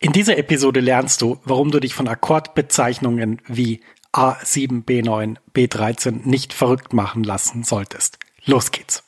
In 0.00 0.12
dieser 0.12 0.38
Episode 0.38 0.78
lernst 0.78 1.22
du, 1.22 1.38
warum 1.44 1.72
du 1.72 1.80
dich 1.80 1.92
von 1.94 2.06
Akkordbezeichnungen 2.06 3.42
wie 3.46 3.80
A7, 4.12 4.84
B9, 4.84 5.36
B13 5.54 6.20
nicht 6.24 6.52
verrückt 6.52 6.92
machen 6.92 7.24
lassen 7.24 7.64
solltest. 7.64 8.18
Los 8.44 8.70
geht's! 8.70 9.07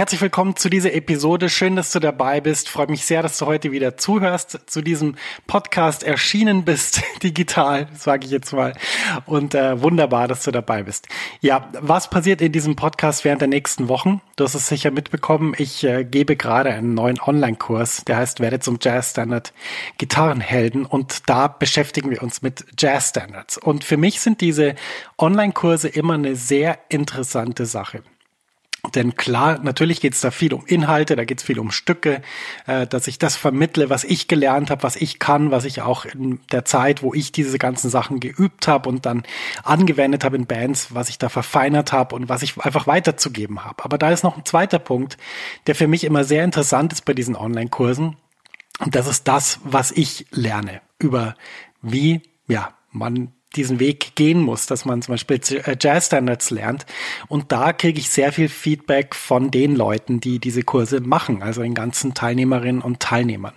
Herzlich 0.00 0.22
willkommen 0.22 0.56
zu 0.56 0.70
dieser 0.70 0.94
Episode. 0.94 1.50
Schön, 1.50 1.76
dass 1.76 1.92
du 1.92 2.00
dabei 2.00 2.40
bist. 2.40 2.70
Freut 2.70 2.88
mich 2.88 3.04
sehr, 3.04 3.22
dass 3.22 3.36
du 3.36 3.44
heute 3.44 3.70
wieder 3.70 3.98
zuhörst, 3.98 4.58
zu 4.64 4.80
diesem 4.80 5.16
Podcast 5.46 6.04
erschienen 6.04 6.64
bist, 6.64 7.02
digital, 7.22 7.86
sage 7.94 8.24
ich 8.24 8.30
jetzt 8.30 8.54
mal. 8.54 8.72
Und 9.26 9.54
äh, 9.54 9.82
wunderbar, 9.82 10.26
dass 10.26 10.42
du 10.42 10.52
dabei 10.52 10.84
bist. 10.84 11.06
Ja, 11.42 11.68
was 11.78 12.08
passiert 12.08 12.40
in 12.40 12.50
diesem 12.50 12.76
Podcast 12.76 13.26
während 13.26 13.42
der 13.42 13.48
nächsten 13.48 13.88
Wochen? 13.88 14.22
Du 14.36 14.44
hast 14.44 14.54
es 14.54 14.68
sicher 14.68 14.90
mitbekommen. 14.90 15.52
Ich 15.58 15.84
äh, 15.84 16.02
gebe 16.02 16.34
gerade 16.34 16.72
einen 16.72 16.94
neuen 16.94 17.20
Online-Kurs, 17.20 18.06
der 18.06 18.16
heißt 18.16 18.40
Werde 18.40 18.60
zum 18.60 18.78
Jazz-Standard 18.80 19.52
Gitarrenhelden. 19.98 20.86
Und 20.86 21.28
da 21.28 21.46
beschäftigen 21.46 22.08
wir 22.08 22.22
uns 22.22 22.40
mit 22.40 22.64
Jazz-Standards. 22.78 23.58
Und 23.58 23.84
für 23.84 23.98
mich 23.98 24.22
sind 24.22 24.40
diese 24.40 24.76
Online-Kurse 25.18 25.88
immer 25.88 26.14
eine 26.14 26.36
sehr 26.36 26.78
interessante 26.88 27.66
Sache. 27.66 28.02
Denn 28.94 29.14
klar, 29.14 29.58
natürlich 29.62 30.00
geht 30.00 30.14
es 30.14 30.20
da 30.20 30.30
viel 30.30 30.54
um 30.54 30.64
Inhalte, 30.66 31.14
da 31.14 31.24
geht 31.24 31.38
es 31.38 31.44
viel 31.44 31.58
um 31.58 31.70
Stücke, 31.70 32.22
äh, 32.66 32.86
dass 32.86 33.06
ich 33.06 33.18
das 33.18 33.36
vermittle, 33.36 33.90
was 33.90 34.04
ich 34.04 34.26
gelernt 34.26 34.70
habe, 34.70 34.82
was 34.82 34.96
ich 34.96 35.18
kann, 35.18 35.50
was 35.50 35.64
ich 35.64 35.82
auch 35.82 36.06
in 36.06 36.40
der 36.50 36.64
Zeit, 36.64 37.02
wo 37.02 37.12
ich 37.12 37.30
diese 37.30 37.58
ganzen 37.58 37.90
Sachen 37.90 38.20
geübt 38.20 38.68
habe 38.68 38.88
und 38.88 39.04
dann 39.06 39.22
angewendet 39.62 40.24
habe 40.24 40.36
in 40.36 40.46
Bands, 40.46 40.94
was 40.94 41.10
ich 41.10 41.18
da 41.18 41.28
verfeinert 41.28 41.92
habe 41.92 42.16
und 42.16 42.28
was 42.28 42.42
ich 42.42 42.58
einfach 42.58 42.86
weiterzugeben 42.86 43.64
habe. 43.64 43.84
Aber 43.84 43.98
da 43.98 44.10
ist 44.10 44.24
noch 44.24 44.36
ein 44.36 44.44
zweiter 44.46 44.78
Punkt, 44.78 45.18
der 45.66 45.74
für 45.74 45.86
mich 45.86 46.04
immer 46.04 46.24
sehr 46.24 46.44
interessant 46.44 46.92
ist 46.92 47.04
bei 47.04 47.12
diesen 47.12 47.36
Online-Kursen. 47.36 48.16
Und 48.78 48.94
das 48.94 49.06
ist 49.06 49.28
das, 49.28 49.60
was 49.62 49.92
ich 49.92 50.26
lerne 50.30 50.80
über 50.98 51.34
wie, 51.82 52.22
ja, 52.46 52.74
man 52.92 53.32
diesen 53.56 53.80
Weg 53.80 54.14
gehen 54.14 54.40
muss, 54.40 54.66
dass 54.66 54.84
man 54.84 55.02
zum 55.02 55.14
Beispiel 55.14 55.40
äh, 55.64 55.76
Jazz 55.78 56.06
Standards 56.06 56.50
lernt. 56.50 56.86
Und 57.28 57.52
da 57.52 57.72
kriege 57.72 57.98
ich 57.98 58.10
sehr 58.10 58.32
viel 58.32 58.48
Feedback 58.48 59.14
von 59.14 59.50
den 59.50 59.74
Leuten, 59.74 60.20
die 60.20 60.38
diese 60.38 60.62
Kurse 60.62 61.00
machen, 61.00 61.42
also 61.42 61.62
den 61.62 61.74
ganzen 61.74 62.14
Teilnehmerinnen 62.14 62.82
und 62.82 63.00
Teilnehmern. 63.00 63.54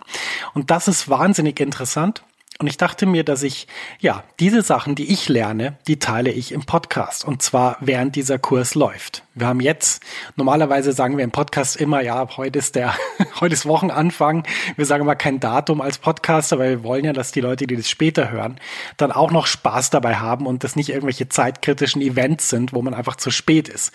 Und 0.54 0.72
das 0.72 0.88
ist 0.88 1.09
wahnsinnig 1.09 1.59
interessant. 1.59 2.24
Und 2.59 2.68
ich 2.68 2.78
dachte 2.78 3.06
mir, 3.06 3.24
dass 3.24 3.41
ich, 3.41 3.68
ja, 4.00 4.24
diese 4.40 4.62
Sachen, 4.62 4.94
die 4.96 5.12
ich 5.12 5.28
lerne, 5.28 5.78
die 5.88 5.97
teile 5.97 6.31
ich 6.31 6.52
im 6.52 6.66
Podcast. 6.66 7.25
Und 7.25 7.41
zwar 7.41 7.78
während 7.80 8.16
dieser 8.16 8.38
Kurs 8.38 8.75
läuft. 8.75 9.24
Wir 9.34 9.47
haben 9.47 9.59
jetzt, 9.59 10.03
normalerweise 10.36 10.94
sagen 10.94 11.18
wir 11.18 11.24
im 11.24 11.31
Podcast 11.31 11.75
immer, 11.75 12.02
ja, 12.02 12.28
heute 12.38 12.59
ist 12.59 12.75
der, 12.75 12.94
heute 13.40 13.53
ist 13.53 13.66
Wochenanfang. 13.66 14.44
Wir 14.75 14.86
sagen 14.86 15.06
mal 15.06 15.16
kein 15.16 15.40
Datum 15.40 15.81
als 15.81 15.97
Podcaster, 15.97 16.59
weil 16.59 16.69
wir 16.69 16.84
wollen 16.84 17.06
ja, 17.06 17.13
dass 17.13 17.31
die 17.31 17.42
Leute, 17.42 17.66
die 17.66 17.75
das 17.75 17.90
später 17.90 18.30
hören, 18.30 18.59
dann 18.97 19.12
auch 19.12 19.31
noch 19.31 19.47
Spaß 19.47 19.90
dabei 19.90 20.18
haben 20.18 20.46
und 20.46 20.63
das 20.63 20.75
nicht 20.75 20.90
irgendwelche 20.90 21.28
zeitkritischen 21.30 22.02
Events 22.02 22.50
sind, 22.50 22.74
wo 22.74 22.84
man 22.84 22.94
einfach 22.94 23.16
zu 23.16 23.31
spät 23.31 23.68
ist. 23.68 23.92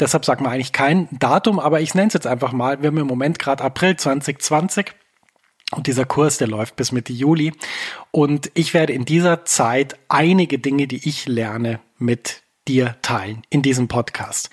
Deshalb 0.00 0.24
sagt 0.24 0.40
man 0.40 0.52
eigentlich 0.52 0.72
kein 0.72 1.08
Datum, 1.12 1.60
aber 1.60 1.80
ich 1.80 1.94
nenne 1.94 2.08
es 2.08 2.14
jetzt 2.14 2.26
einfach 2.26 2.52
mal. 2.52 2.82
Wir 2.82 2.88
haben 2.88 2.98
im 2.98 3.06
Moment 3.06 3.38
gerade 3.38 3.62
April 3.62 3.96
2020. 3.96 4.92
Und 5.72 5.86
dieser 5.86 6.04
Kurs, 6.04 6.38
der 6.38 6.48
läuft 6.48 6.76
bis 6.76 6.92
Mitte 6.92 7.12
Juli. 7.12 7.52
Und 8.10 8.50
ich 8.54 8.74
werde 8.74 8.92
in 8.92 9.04
dieser 9.04 9.44
Zeit 9.44 9.96
einige 10.08 10.58
Dinge, 10.58 10.86
die 10.86 11.08
ich 11.08 11.26
lerne, 11.26 11.80
mit 11.98 12.42
dir 12.66 12.96
teilen 13.02 13.42
in 13.50 13.62
diesem 13.62 13.88
Podcast. 13.88 14.50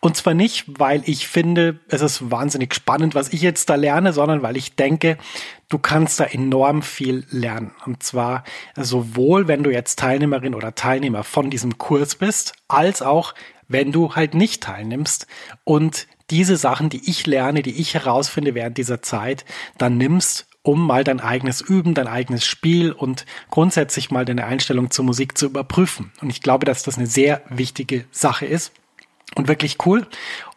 Und 0.00 0.16
zwar 0.16 0.34
nicht, 0.34 0.64
weil 0.66 1.02
ich 1.06 1.28
finde, 1.28 1.78
es 1.88 2.00
ist 2.00 2.30
wahnsinnig 2.30 2.74
spannend, 2.74 3.14
was 3.14 3.32
ich 3.32 3.42
jetzt 3.42 3.70
da 3.70 3.74
lerne, 3.74 4.12
sondern 4.12 4.42
weil 4.42 4.56
ich 4.56 4.74
denke, 4.76 5.18
du 5.68 5.78
kannst 5.78 6.18
da 6.20 6.24
enorm 6.24 6.82
viel 6.82 7.26
lernen. 7.30 7.72
Und 7.86 8.02
zwar 8.02 8.44
sowohl, 8.76 9.46
wenn 9.46 9.62
du 9.62 9.70
jetzt 9.70 9.98
Teilnehmerin 9.98 10.54
oder 10.54 10.74
Teilnehmer 10.74 11.22
von 11.22 11.50
diesem 11.50 11.78
Kurs 11.78 12.16
bist, 12.16 12.54
als 12.68 13.02
auch, 13.02 13.34
wenn 13.68 13.92
du 13.92 14.16
halt 14.16 14.34
nicht 14.34 14.64
teilnimmst 14.64 15.28
und 15.62 16.08
diese 16.30 16.56
Sachen, 16.56 16.90
die 16.90 17.08
ich 17.08 17.26
lerne, 17.26 17.62
die 17.62 17.80
ich 17.80 17.94
herausfinde 17.94 18.54
während 18.54 18.78
dieser 18.78 19.02
Zeit, 19.02 19.44
dann 19.78 19.96
nimmst 19.96 20.49
um 20.62 20.86
mal 20.86 21.04
dein 21.04 21.20
eigenes 21.20 21.60
Üben, 21.60 21.94
dein 21.94 22.06
eigenes 22.06 22.44
Spiel 22.44 22.92
und 22.92 23.24
grundsätzlich 23.50 24.10
mal 24.10 24.24
deine 24.24 24.44
Einstellung 24.44 24.90
zur 24.90 25.04
Musik 25.04 25.38
zu 25.38 25.46
überprüfen. 25.46 26.12
Und 26.20 26.30
ich 26.30 26.42
glaube, 26.42 26.66
dass 26.66 26.82
das 26.82 26.98
eine 26.98 27.06
sehr 27.06 27.42
wichtige 27.48 28.04
Sache 28.10 28.46
ist 28.46 28.72
und 29.34 29.48
wirklich 29.48 29.78
cool. 29.86 30.06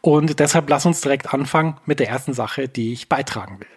Und 0.01 0.39
deshalb 0.39 0.69
lass 0.69 0.85
uns 0.85 1.01
direkt 1.01 1.33
anfangen 1.33 1.77
mit 1.85 1.99
der 1.99 2.09
ersten 2.09 2.33
Sache, 2.33 2.67
die 2.67 2.91
ich 2.91 3.07
beitragen 3.07 3.59
will. 3.59 3.67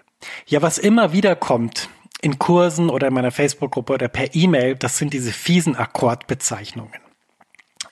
Ja, 0.47 0.63
was 0.63 0.79
immer 0.79 1.13
wieder 1.13 1.37
kommt 1.37 1.89
in 2.23 2.39
Kursen 2.39 2.89
oder 2.91 3.09
in 3.09 3.15
meiner 3.15 3.31
Facebook-Gruppe 3.31 3.93
oder 3.93 4.09
per 4.09 4.35
E-Mail, 4.35 4.75
das 4.75 4.99
sind 4.99 5.13
diese 5.13 5.33
fiesen 5.33 5.77
Akkordbezeichnungen. 5.77 7.01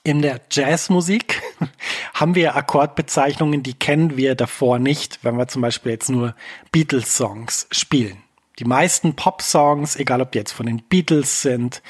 In 0.02 0.22
der 0.22 0.40
Jazzmusik 0.50 1.40
haben 2.14 2.34
wir 2.34 2.56
Akkordbezeichnungen, 2.56 3.62
die 3.62 3.74
kennen 3.74 4.16
wir 4.16 4.34
davor 4.34 4.78
nicht, 4.78 5.20
wenn 5.22 5.36
wir 5.36 5.46
zum 5.46 5.62
Beispiel 5.62 5.92
jetzt 5.92 6.10
nur 6.10 6.34
Beatles-Songs 6.72 7.68
spielen. 7.70 8.23
Die 8.58 8.64
meisten 8.64 9.16
Pop-Songs, 9.16 9.96
egal 9.96 10.20
ob 10.20 10.30
die 10.30 10.38
jetzt 10.38 10.52
von 10.52 10.66
den 10.66 10.82
Beatles 10.82 11.42
sind 11.42 11.82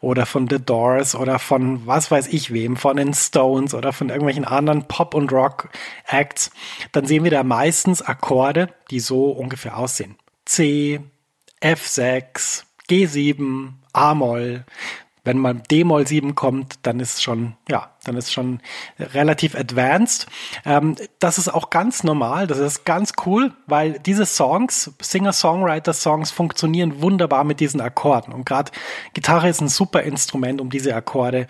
oder 0.00 0.24
von 0.24 0.48
The 0.48 0.58
Doors 0.58 1.14
oder 1.14 1.38
von 1.38 1.86
was 1.86 2.10
weiß 2.10 2.28
ich 2.28 2.52
wem, 2.52 2.76
von 2.76 2.96
den 2.96 3.12
Stones 3.12 3.74
oder 3.74 3.92
von 3.92 4.08
irgendwelchen 4.08 4.46
anderen 4.46 4.88
Pop- 4.88 5.14
und 5.14 5.30
Rock-Acts, 5.30 6.50
dann 6.92 7.06
sehen 7.06 7.24
wir 7.24 7.30
da 7.30 7.42
meistens 7.42 8.00
Akkorde, 8.00 8.72
die 8.90 9.00
so 9.00 9.30
ungefähr 9.30 9.76
aussehen. 9.76 10.16
C, 10.46 11.00
F6, 11.60 12.64
G7, 12.88 13.72
A-Moll, 13.92 14.64
wenn 15.26 15.38
mal 15.38 15.54
D-Moll 15.54 16.06
7 16.06 16.34
kommt, 16.34 16.78
dann 16.82 17.00
ist 17.00 17.22
schon, 17.22 17.54
ja, 17.68 17.90
dann 18.04 18.16
ist 18.16 18.32
schon 18.32 18.60
relativ 18.98 19.54
advanced. 19.56 20.26
Ähm, 20.64 20.94
das 21.18 21.38
ist 21.38 21.52
auch 21.52 21.70
ganz 21.70 22.04
normal, 22.04 22.46
das 22.46 22.58
ist 22.58 22.84
ganz 22.84 23.12
cool, 23.26 23.52
weil 23.66 23.98
diese 23.98 24.24
Songs, 24.24 24.92
Singer-Songwriter-Songs 25.00 26.30
funktionieren 26.30 27.02
wunderbar 27.02 27.44
mit 27.44 27.60
diesen 27.60 27.80
Akkorden. 27.80 28.32
Und 28.32 28.46
gerade 28.46 28.70
Gitarre 29.12 29.48
ist 29.48 29.60
ein 29.60 29.68
super 29.68 30.02
Instrument, 30.02 30.60
um 30.60 30.70
diese 30.70 30.94
Akkorde 30.94 31.48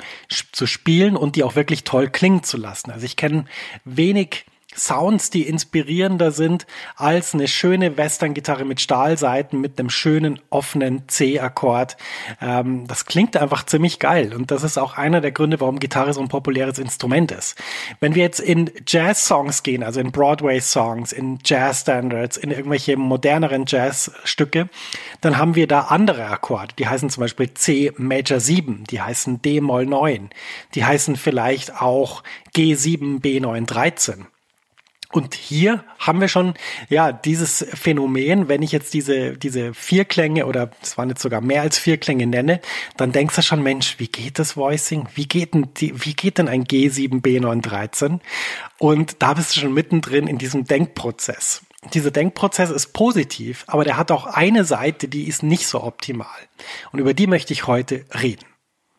zu 0.52 0.67
spielen 0.67 1.17
und 1.17 1.37
die 1.37 1.44
auch 1.44 1.55
wirklich 1.55 1.84
toll 1.84 2.08
klingen 2.08 2.43
zu 2.43 2.56
lassen. 2.56 2.90
Also 2.90 3.05
ich 3.05 3.17
kenne 3.17 3.44
wenig 3.84 4.46
Sounds, 4.76 5.31
die 5.31 5.43
inspirierender 5.43 6.31
sind 6.31 6.67
als 6.96 7.34
eine 7.34 7.49
schöne 7.49 7.96
Western-Gitarre 7.96 8.64
mit 8.64 8.81
Stahlseiten 8.81 9.61
mit 9.61 9.78
einem 9.78 9.90
schönen 9.90 10.38
offenen 10.50 11.08
C-Akkord. 11.08 11.96
Ähm, 12.40 12.87
das 12.87 13.06
klingt 13.06 13.37
einfach 13.37 13.64
ziemlich 13.64 13.99
geil 13.99 14.34
und 14.34 14.50
das 14.50 14.62
ist 14.62 14.78
auch 14.78 14.96
einer 14.96 15.20
der 15.20 15.32
Gründe, 15.32 15.61
warum 15.61 15.78
Gitarre 15.78 16.12
so 16.12 16.20
ein 16.20 16.28
populäres 16.28 16.78
Instrument 16.78 17.32
ist. 17.32 17.56
Wenn 18.00 18.14
wir 18.14 18.23
jetzt 18.23 18.40
in 18.40 18.70
Jazz-Songs 18.87 19.62
gehen, 19.62 19.82
also 19.82 20.00
in 20.00 20.12
Broadway-Songs, 20.12 21.12
in 21.12 21.38
Jazz-Standards, 21.44 22.37
in 22.37 22.50
irgendwelche 22.50 22.96
moderneren 22.96 23.64
Jazz-Stücke, 23.67 24.69
dann 25.20 25.38
haben 25.38 25.55
wir 25.55 25.67
da 25.67 25.82
andere 25.82 26.26
Akkorde. 26.26 26.75
Die 26.78 26.87
heißen 26.87 27.11
zum 27.11 27.23
Beispiel 27.23 27.55
C 27.55 27.93
Major 27.96 28.40
7, 28.40 28.84
die 28.90 29.00
heißen 29.00 29.40
D 29.43 29.61
Moll 29.61 29.87
9, 29.87 30.31
die 30.75 30.84
heißen 30.84 31.17
vielleicht 31.17 31.81
auch 31.81 32.23
G7 32.55 33.20
B9 33.20 33.67
13. 33.67 34.26
Und 35.12 35.35
hier 35.35 35.85
haben 35.99 36.20
wir 36.20 36.29
schon, 36.29 36.55
ja, 36.88 37.12
dieses 37.12 37.64
Phänomen, 37.75 38.49
wenn 38.49 38.62
ich 38.62 38.73
jetzt 38.73 38.93
diese, 38.93 39.37
diese 39.37 39.73
vier 39.73 40.05
Klänge 40.05 40.47
oder 40.47 40.70
es 40.82 40.99
waren 40.99 41.08
jetzt 41.08 41.23
sogar 41.23 41.41
mehr 41.41 41.62
als 41.62 41.79
vier 41.79 41.97
Klänge 41.97 42.26
nenne, 42.26 42.61
dann 42.97 43.12
denkst 43.12 43.37
du 43.37 43.43
schon, 43.43 43.62
Mensch, 43.62 43.99
wie 43.99 44.08
geht 44.08 44.38
das 44.38 44.56
Voicing? 44.56 45.08
Wie 45.14 45.29
geht 45.29 45.55
denn 45.55 45.69
die, 45.76 46.05
wie 46.05 46.14
geht 46.14 46.38
denn 46.38 46.49
ein 46.49 46.64
G7B913? 46.64 48.20
Und 48.79 49.23
da 49.23 49.35
bist 49.35 49.55
du 49.55 49.61
schon 49.61 49.75
mittendrin 49.75 50.26
in 50.26 50.38
diesem 50.38 50.64
Denkprozess. 50.64 51.62
Dieser 51.94 52.11
Denkprozess 52.11 52.70
ist 52.70 52.93
positiv, 52.93 53.64
aber 53.69 53.85
der 53.85 53.97
hat 53.97 54.11
auch 54.11 54.26
eine 54.26 54.64
Seite, 54.64 55.06
die 55.06 55.29
ist 55.29 55.44
nicht 55.44 55.69
so 55.69 55.82
optimal. 55.85 56.26
Und 56.91 56.99
über 56.99 57.14
die 57.14 57.29
möchte 57.29 57.52
ich 57.52 57.69
heute 57.69 58.05
reden. 58.20 58.44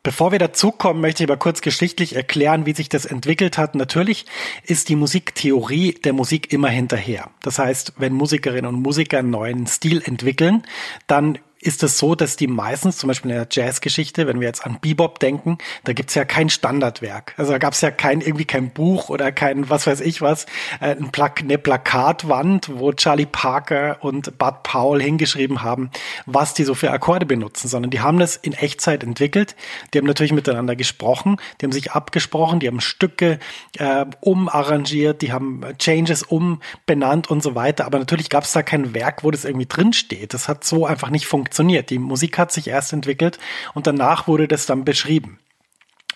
Bevor 0.08 0.32
wir 0.32 0.40
dazukommen, 0.40 1.02
möchte 1.02 1.22
ich 1.22 1.30
aber 1.30 1.36
kurz 1.36 1.60
geschichtlich 1.60 2.16
erklären, 2.16 2.66
wie 2.66 2.74
sich 2.74 2.88
das 2.88 3.04
entwickelt 3.04 3.58
hat. 3.58 3.76
Natürlich 3.76 4.26
ist 4.64 4.88
die 4.88 4.96
Musiktheorie 4.96 5.96
der 5.96 6.14
Musik 6.14 6.54
immer 6.54 6.70
hinterher. 6.70 7.30
Das 7.42 7.60
heißt, 7.60 7.96
wenn 7.98 8.14
Musikerinnen 8.14 8.74
und 8.74 8.82
Musiker 8.82 9.20
einen 9.20 9.32
neuen 9.32 9.68
Stil 9.68 10.02
entwickeln, 10.02 10.64
dann 11.08 11.40
ist 11.60 11.84
es 11.84 11.98
so, 11.98 12.16
dass 12.16 12.36
die 12.36 12.48
meistens, 12.48 12.98
zum 12.98 13.08
Beispiel 13.08 13.32
in 13.32 13.38
der 13.38 13.48
Jazzgeschichte, 13.50 14.28
wenn 14.28 14.40
wir 14.40 14.48
jetzt 14.48 14.66
an 14.66 14.78
Bebop 14.80 15.20
denken, 15.20 15.58
da 15.86 15.94
gibt's 15.94 16.14
ja 16.14 16.24
kein 16.24 16.50
Standardwerk. 16.50 17.34
Also 17.38 17.52
da 17.52 17.58
gab's 17.58 17.82
ja 17.82 17.90
kein, 17.90 18.22
irgendwie 18.22 18.46
kein 18.46 18.70
Buch 18.70 19.10
oder 19.10 19.32
kein, 19.32 19.70
was 19.70 19.88
weiß 19.88 20.02
ich 20.02 20.22
was, 20.22 20.46
äh, 20.80 20.96
ein 20.96 21.12
eine 21.18 21.58
Plakatwand, 21.58 22.70
wo 22.78 22.94
Charlie 22.94 23.26
Parker 23.26 23.98
und 24.02 24.38
Bud 24.38 24.64
Powell 24.64 25.02
hingeschrieben 25.02 25.64
haben, 25.64 25.90
was 26.26 26.54
die 26.54 26.64
so 26.64 26.76
für 26.76 26.92
Akkorde 26.92 27.26
benutzen, 27.26 27.68
sondern 27.68 27.90
die 27.90 28.02
haben 28.02 28.20
das 28.20 28.36
in 28.36 28.54
Echtzeit 28.54 29.04
entwickelt. 29.04 29.56
Die 29.94 29.98
haben 29.98 30.06
natürlich 30.06 30.34
miteinander 30.34 30.76
gesprochen, 30.76 31.38
die 31.60 31.66
haben 31.66 31.72
sich 31.72 31.92
abgesprochen, 31.92 32.60
die 32.60 32.68
haben 32.68 32.82
Stücke 32.82 33.40
äh, 33.78 34.06
umarrangiert, 34.22 35.22
die 35.22 35.34
haben 35.34 35.62
Changes 35.80 36.24
umbenannt 36.24 37.30
und 37.30 37.42
so 37.42 37.56
weiter. 37.56 37.86
Aber 37.86 37.98
natürlich 37.98 38.30
gab's 38.30 38.52
da 38.52 38.62
kein 38.62 38.94
Werk, 38.94 39.24
wo 39.24 39.32
das 39.32 39.44
irgendwie 39.44 39.66
drinsteht. 39.66 40.34
Das 40.34 40.48
hat 40.48 40.64
so 40.64 40.86
einfach 40.86 41.10
nicht 41.10 41.26
funktioniert 41.26 41.47
funktioniert. 41.48 41.90
Die 41.90 42.00
Musik 42.00 42.38
hat 42.38 42.52
sich 42.52 42.68
erst 42.68 42.94
entwickelt 42.94 43.40
und 43.74 43.88
danach 43.88 44.28
wurde 44.28 44.48
das 44.48 44.66
dann 44.66 44.84
beschrieben. 44.84 45.40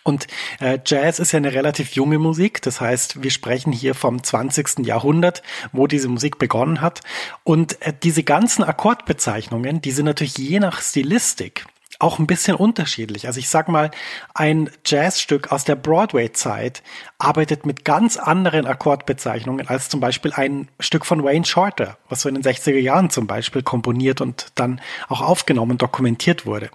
Und 0.03 0.27
äh, 0.59 0.79
Jazz 0.83 1.19
ist 1.19 1.31
ja 1.31 1.37
eine 1.37 1.53
relativ 1.53 1.93
junge 1.93 2.17
Musik, 2.17 2.61
das 2.63 2.81
heißt, 2.81 3.21
wir 3.21 3.29
sprechen 3.29 3.71
hier 3.71 3.93
vom 3.93 4.23
20. 4.23 4.79
Jahrhundert, 4.79 5.43
wo 5.73 5.85
diese 5.85 6.09
Musik 6.09 6.39
begonnen 6.39 6.81
hat. 6.81 7.01
Und 7.43 7.79
äh, 7.83 7.93
diese 8.01 8.23
ganzen 8.23 8.63
Akkordbezeichnungen, 8.63 9.79
die 9.79 9.91
sind 9.91 10.05
natürlich 10.05 10.37
je 10.37 10.59
nach 10.59 10.81
Stilistik 10.81 11.65
auch 12.01 12.19
ein 12.19 12.27
bisschen 12.27 12.55
unterschiedlich. 12.55 13.27
Also 13.27 13.39
ich 13.39 13.49
sag 13.49 13.67
mal, 13.67 13.91
ein 14.33 14.69
Jazzstück 14.85 15.51
aus 15.51 15.63
der 15.63 15.75
Broadway-Zeit 15.75 16.81
arbeitet 17.19 17.65
mit 17.65 17.85
ganz 17.85 18.17
anderen 18.17 18.65
Akkordbezeichnungen 18.65 19.67
als 19.67 19.89
zum 19.89 19.99
Beispiel 19.99 20.33
ein 20.33 20.67
Stück 20.79 21.05
von 21.05 21.23
Wayne 21.23 21.45
Shorter, 21.45 21.97
was 22.09 22.21
so 22.21 22.29
in 22.29 22.35
den 22.35 22.43
60er 22.43 22.79
Jahren 22.79 23.09
zum 23.09 23.27
Beispiel 23.27 23.61
komponiert 23.61 24.21
und 24.21 24.47
dann 24.55 24.81
auch 25.09 25.21
aufgenommen 25.21 25.71
und 25.71 25.81
dokumentiert 25.81 26.45
wurde. 26.45 26.71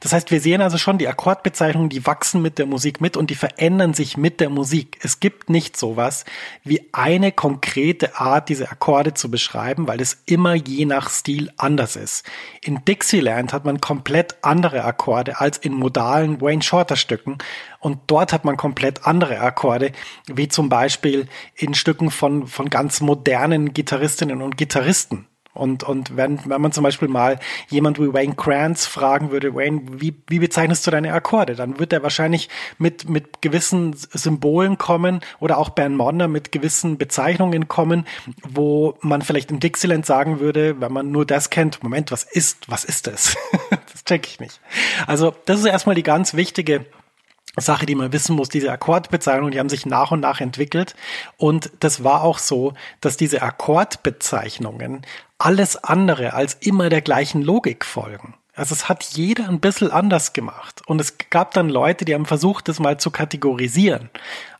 Das 0.00 0.12
heißt, 0.12 0.30
wir 0.30 0.40
sehen 0.40 0.62
also 0.62 0.78
schon 0.78 0.98
die 0.98 1.08
Akkordbezeichnungen, 1.08 1.88
die 1.88 2.06
wachsen 2.06 2.40
mit 2.40 2.58
der 2.58 2.66
Musik 2.66 3.00
mit 3.00 3.16
und 3.16 3.30
die 3.30 3.34
verändern 3.34 3.94
sich 3.94 4.16
mit 4.16 4.38
der 4.38 4.50
Musik. 4.50 4.98
Es 5.02 5.18
gibt 5.18 5.50
nicht 5.50 5.76
sowas 5.76 6.24
wie 6.62 6.88
eine 6.92 7.32
konkrete 7.32 8.16
Art, 8.16 8.48
diese 8.48 8.70
Akkorde 8.70 9.14
zu 9.14 9.30
beschreiben, 9.30 9.88
weil 9.88 10.00
es 10.00 10.22
immer 10.26 10.54
je 10.54 10.84
nach 10.84 11.10
Stil 11.10 11.50
anders 11.56 11.96
ist. 11.96 12.24
In 12.62 12.84
Dixieland 12.84 13.52
hat 13.52 13.64
man 13.64 13.80
komplett 13.80 14.36
andere 14.42 14.67
andere 14.68 14.84
Akkorde 14.84 15.40
als 15.40 15.56
in 15.56 15.72
modalen 15.72 16.40
Wayne 16.42 16.62
Shorter 16.62 16.96
Stücken. 16.96 17.38
Und 17.80 18.00
dort 18.06 18.32
hat 18.32 18.44
man 18.44 18.56
komplett 18.58 19.06
andere 19.06 19.40
Akkorde, 19.40 19.92
wie 20.26 20.48
zum 20.48 20.68
Beispiel 20.68 21.26
in 21.54 21.74
Stücken 21.74 22.10
von, 22.10 22.46
von 22.46 22.68
ganz 22.68 23.00
modernen 23.00 23.72
Gitarristinnen 23.72 24.42
und 24.42 24.58
Gitarristen. 24.58 25.26
Und, 25.54 25.82
und 25.82 26.16
wenn, 26.16 26.38
wenn 26.44 26.60
man 26.60 26.70
zum 26.70 26.84
Beispiel 26.84 27.08
mal 27.08 27.40
jemand 27.68 27.98
wie 27.98 28.12
Wayne 28.12 28.36
Krantz 28.36 28.86
fragen 28.86 29.32
würde, 29.32 29.56
Wayne, 29.56 29.80
wie, 29.90 30.14
wie 30.28 30.38
bezeichnest 30.38 30.86
du 30.86 30.92
deine 30.92 31.12
Akkorde? 31.12 31.56
Dann 31.56 31.80
wird 31.80 31.92
er 31.92 32.04
wahrscheinlich 32.04 32.48
mit, 32.78 33.08
mit 33.08 33.42
gewissen 33.42 33.92
Symbolen 33.94 34.78
kommen 34.78 35.20
oder 35.40 35.58
auch 35.58 35.70
Ben 35.70 35.96
Monder 35.96 36.28
mit 36.28 36.52
gewissen 36.52 36.96
Bezeichnungen 36.96 37.66
kommen, 37.66 38.06
wo 38.48 38.96
man 39.00 39.22
vielleicht 39.22 39.50
im 39.50 39.58
Dixieland 39.58 40.06
sagen 40.06 40.38
würde, 40.38 40.80
wenn 40.80 40.92
man 40.92 41.10
nur 41.10 41.26
das 41.26 41.50
kennt, 41.50 41.82
Moment, 41.82 42.12
was 42.12 42.22
ist, 42.22 42.70
was 42.70 42.84
ist 42.84 43.08
das? 43.08 43.36
das 44.08 44.16
check 44.16 44.26
ich 44.26 44.40
nicht. 44.40 44.60
Also, 45.06 45.34
das 45.44 45.60
ist 45.60 45.66
erstmal 45.66 45.94
die 45.94 46.02
ganz 46.02 46.34
wichtige 46.34 46.86
Sache, 47.56 47.86
die 47.86 47.94
man 47.94 48.12
wissen 48.12 48.36
muss, 48.36 48.48
diese 48.48 48.70
Akkordbezeichnungen, 48.70 49.52
die 49.52 49.58
haben 49.58 49.68
sich 49.68 49.86
nach 49.86 50.10
und 50.10 50.20
nach 50.20 50.40
entwickelt. 50.40 50.94
Und 51.36 51.70
das 51.80 52.04
war 52.04 52.22
auch 52.22 52.38
so, 52.38 52.74
dass 53.00 53.16
diese 53.16 53.42
Akkordbezeichnungen 53.42 55.02
alles 55.38 55.76
andere 55.82 56.34
als 56.34 56.54
immer 56.54 56.88
der 56.88 57.02
gleichen 57.02 57.42
Logik 57.42 57.84
folgen. 57.84 58.34
Also 58.58 58.74
es 58.74 58.88
hat 58.88 59.04
jeder 59.04 59.48
ein 59.48 59.60
bisschen 59.60 59.90
anders 59.90 60.32
gemacht. 60.32 60.82
Und 60.86 61.00
es 61.00 61.14
gab 61.30 61.54
dann 61.54 61.68
Leute, 61.68 62.04
die 62.04 62.14
haben 62.14 62.26
versucht, 62.26 62.68
das 62.68 62.80
mal 62.80 62.98
zu 62.98 63.10
kategorisieren. 63.10 64.10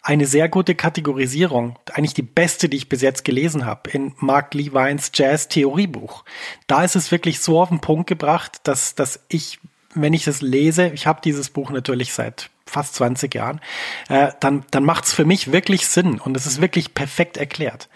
Eine 0.02 0.26
sehr 0.26 0.48
gute 0.48 0.76
Kategorisierung, 0.76 1.76
eigentlich 1.92 2.14
die 2.14 2.22
beste, 2.22 2.68
die 2.68 2.76
ich 2.76 2.88
bis 2.88 3.02
jetzt 3.02 3.24
gelesen 3.24 3.66
habe, 3.66 3.90
in 3.90 4.14
Mark 4.18 4.54
Levines 4.54 5.10
Jazz-Theoriebuch. 5.12 6.24
Da 6.68 6.84
ist 6.84 6.94
es 6.94 7.10
wirklich 7.10 7.40
so 7.40 7.60
auf 7.60 7.70
den 7.70 7.80
Punkt 7.80 8.06
gebracht, 8.06 8.60
dass, 8.62 8.94
dass 8.94 9.20
ich, 9.28 9.58
wenn 9.94 10.14
ich 10.14 10.24
das 10.24 10.42
lese, 10.42 10.88
ich 10.88 11.06
habe 11.08 11.20
dieses 11.22 11.50
Buch 11.50 11.70
natürlich 11.70 12.12
seit 12.12 12.50
fast 12.66 12.94
20 12.94 13.34
Jahren, 13.34 13.60
äh, 14.08 14.30
dann, 14.40 14.64
dann 14.70 14.84
macht 14.84 15.06
es 15.06 15.12
für 15.12 15.24
mich 15.24 15.50
wirklich 15.50 15.88
Sinn 15.88 16.20
und 16.20 16.36
es 16.36 16.46
ist 16.46 16.60
wirklich 16.60 16.94
perfekt 16.94 17.36
erklärt. 17.36 17.88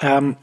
Ähm, 0.00 0.36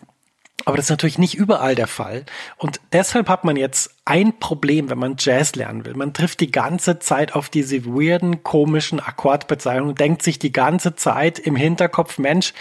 aber 0.66 0.78
das 0.78 0.88
ist 0.88 0.92
natürlich 0.92 1.18
nicht 1.18 1.36
überall 1.36 1.76
der 1.76 1.88
Fall. 1.88 2.26
Und 2.58 2.82
deshalb 2.92 3.30
hat 3.30 3.44
man 3.44 3.56
jetzt 3.56 3.96
ein 4.06 4.40
Problem, 4.40 4.90
wenn 4.90 4.98
man 4.98 5.16
Jazz 5.18 5.56
lernen 5.56 5.86
will. 5.86 5.96
Man 5.96 6.14
trifft 6.14 6.42
die 6.42 6.52
ganze 6.52 7.00
Zeit 7.00 7.34
auf 7.34 7.50
diese 7.50 7.86
weirden, 7.86 8.44
komischen 8.44 9.00
Akkordbezeichnungen, 9.00 9.96
denkt 9.96 10.22
sich 10.22 10.38
die 10.40 10.52
ganze 10.52 10.96
Zeit 10.96 11.40
im 11.40 11.56
Hinterkopf, 11.56 12.18
Mensch, 12.18 12.54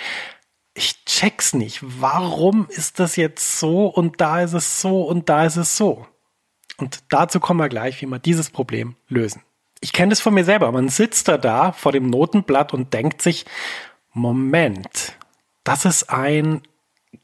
ich 0.74 1.04
check's 1.04 1.54
nicht. 1.54 1.80
Warum 1.82 2.68
ist 2.70 3.00
das 3.00 3.16
jetzt 3.16 3.58
so 3.58 3.86
und 3.86 4.20
da 4.20 4.42
ist 4.42 4.52
es 4.52 4.80
so 4.80 5.02
und 5.02 5.28
da 5.28 5.44
ist 5.44 5.56
es 5.56 5.76
so? 5.76 6.06
Und 6.76 7.02
dazu 7.10 7.40
kommen 7.40 7.58
wir 7.58 7.68
gleich, 7.68 8.00
wie 8.00 8.06
wir 8.06 8.20
dieses 8.20 8.50
Problem 8.50 8.94
lösen. 9.08 9.42
Ich 9.80 9.92
kenne 9.92 10.10
das 10.10 10.20
von 10.20 10.34
mir 10.34 10.44
selber. 10.44 10.70
Man 10.70 10.88
sitzt 10.88 11.26
da 11.28 11.36
da 11.36 11.72
vor 11.72 11.92
dem 11.92 12.08
Notenblatt 12.08 12.72
und 12.72 12.94
denkt 12.94 13.22
sich, 13.22 13.44
Moment, 14.12 15.16
das 15.64 15.84
ist 15.84 16.10
ein 16.10 16.62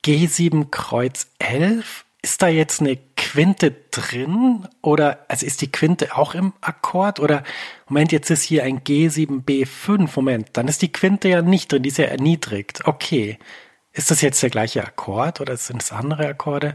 G7 0.05 0.71
Kreuz 0.71 1.29
11? 1.39 2.05
Ist 2.23 2.41
da 2.41 2.49
jetzt 2.49 2.81
eine 2.81 2.97
Quinte 3.17 3.75
drin? 3.91 4.67
Oder, 4.81 5.27
also 5.29 5.45
ist 5.45 5.61
die 5.61 5.71
Quinte 5.71 6.17
auch 6.17 6.35
im 6.35 6.55
Akkord? 6.61 7.21
Oder, 7.21 7.43
Moment, 7.89 8.13
jetzt 8.13 8.31
ist 8.31 8.43
hier 8.43 8.65
ein 8.65 8.81
G7 8.81 9.45
B5. 9.45 10.09
Moment, 10.17 10.49
dann 10.55 10.69
ist 10.69 10.83
die 10.83 10.93
Quinte 10.93 11.29
ja 11.29 11.43
nicht 11.43 11.71
drin, 11.71 11.83
die 11.83 11.91
ist 11.91 11.99
ja 11.99 12.07
erniedrigt. 12.07 12.87
Okay. 12.87 13.39
Ist 13.93 14.11
das 14.11 14.23
jetzt 14.23 14.43
der 14.43 14.51
gleiche 14.51 14.85
Akkord 14.85 15.41
oder 15.41 15.57
sind 15.57 15.83
es 15.83 15.93
andere 15.93 16.27
Akkorde? 16.27 16.75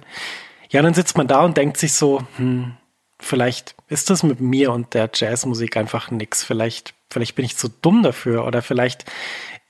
Ja, 0.69 0.81
dann 0.81 0.93
sitzt 0.93 1.17
man 1.17 1.27
da 1.27 1.43
und 1.43 1.57
denkt 1.57 1.77
sich 1.77 1.93
so, 1.93 2.23
hm, 2.37 2.77
vielleicht 3.19 3.75
ist 3.87 4.09
das 4.09 4.23
mit 4.23 4.39
mir 4.39 4.71
und 4.71 4.93
der 4.93 5.09
Jazzmusik 5.13 5.75
einfach 5.77 6.11
nix. 6.11 6.43
Vielleicht, 6.43 6.93
vielleicht 7.09 7.35
bin 7.35 7.43
ich 7.43 7.57
zu 7.57 7.67
dumm 7.67 8.03
dafür 8.03 8.45
oder 8.45 8.61
vielleicht 8.61 9.05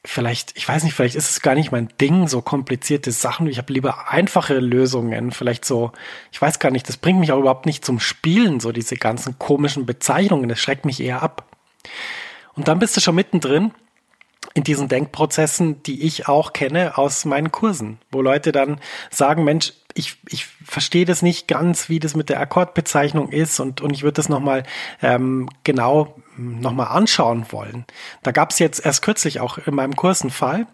vielleicht, 0.06 0.56
ich 0.56 0.68
weiß 0.68 0.84
nicht, 0.84 0.94
vielleicht 0.94 1.16
ist 1.16 1.30
es 1.30 1.42
gar 1.42 1.56
nicht 1.56 1.72
mein 1.72 1.90
Ding, 2.00 2.28
so 2.28 2.42
komplizierte 2.42 3.12
Sachen. 3.12 3.48
Ich 3.48 3.58
habe 3.58 3.74
lieber 3.74 4.10
einfache 4.10 4.60
Lösungen. 4.60 5.32
Vielleicht 5.32 5.66
so, 5.66 5.92
ich 6.32 6.42
weiß 6.42 6.60
gar 6.60 6.72
nicht, 6.72 6.88
das 6.88 6.98
bringt 6.98 7.20
mich 7.20 7.32
auch 7.32 7.40
überhaupt 7.40 7.66
nicht 7.66 7.84
zum 7.84 8.00
Spielen, 8.00 8.60
so 8.60 8.72
diese 8.72 8.96
ganzen 8.96 9.38
komischen 9.40 9.86
Bezeichnungen. 9.86 10.50
Das 10.50 10.60
schreckt 10.60 10.86
mich 10.86 11.02
eher 11.02 11.22
ab. 11.22 11.46
Und 12.56 12.68
dann 12.68 12.80
bist 12.80 12.96
du 12.96 13.02
schon 13.02 13.16
mittendrin 13.16 13.72
in 14.54 14.64
diesen 14.64 14.88
Denkprozessen, 14.88 15.84
die 15.84 16.02
ich 16.04 16.28
auch 16.28 16.54
kenne 16.54 16.98
aus 16.98 17.26
meinen 17.26 17.52
Kursen, 17.52 18.00
wo 18.12 18.22
Leute 18.22 18.52
dann 18.52 18.80
sagen, 19.12 19.44
Mensch, 19.44 19.74
ich, 19.94 20.18
ich 20.30 20.46
verstehe 20.46 21.06
das 21.06 21.22
nicht 21.22 21.48
ganz, 21.48 21.90
wie 21.90 22.00
das 22.00 22.16
mit 22.16 22.30
der 22.30 22.40
Akkordbezeichnung 22.40 23.30
ist 23.32 23.60
und, 23.60 23.82
und 23.82 23.92
ich 23.92 24.04
würde 24.04 24.16
das 24.16 24.30
nochmal 24.30 24.64
ähm, 25.02 25.50
genau 25.64 26.16
nochmal 26.40 26.88
anschauen 26.88 27.52
wollen. 27.52 27.86
Da 28.24 28.32
gab 28.32 28.52
es 28.52 28.60
jetzt 28.60 28.86
erst 28.86 29.02
kürzlich 29.02 29.40
auch 29.40 29.58
in 29.58 29.76
meinem 29.76 29.96
Kurs 29.96 30.22
einen 30.22 30.32
Fall 30.32 30.68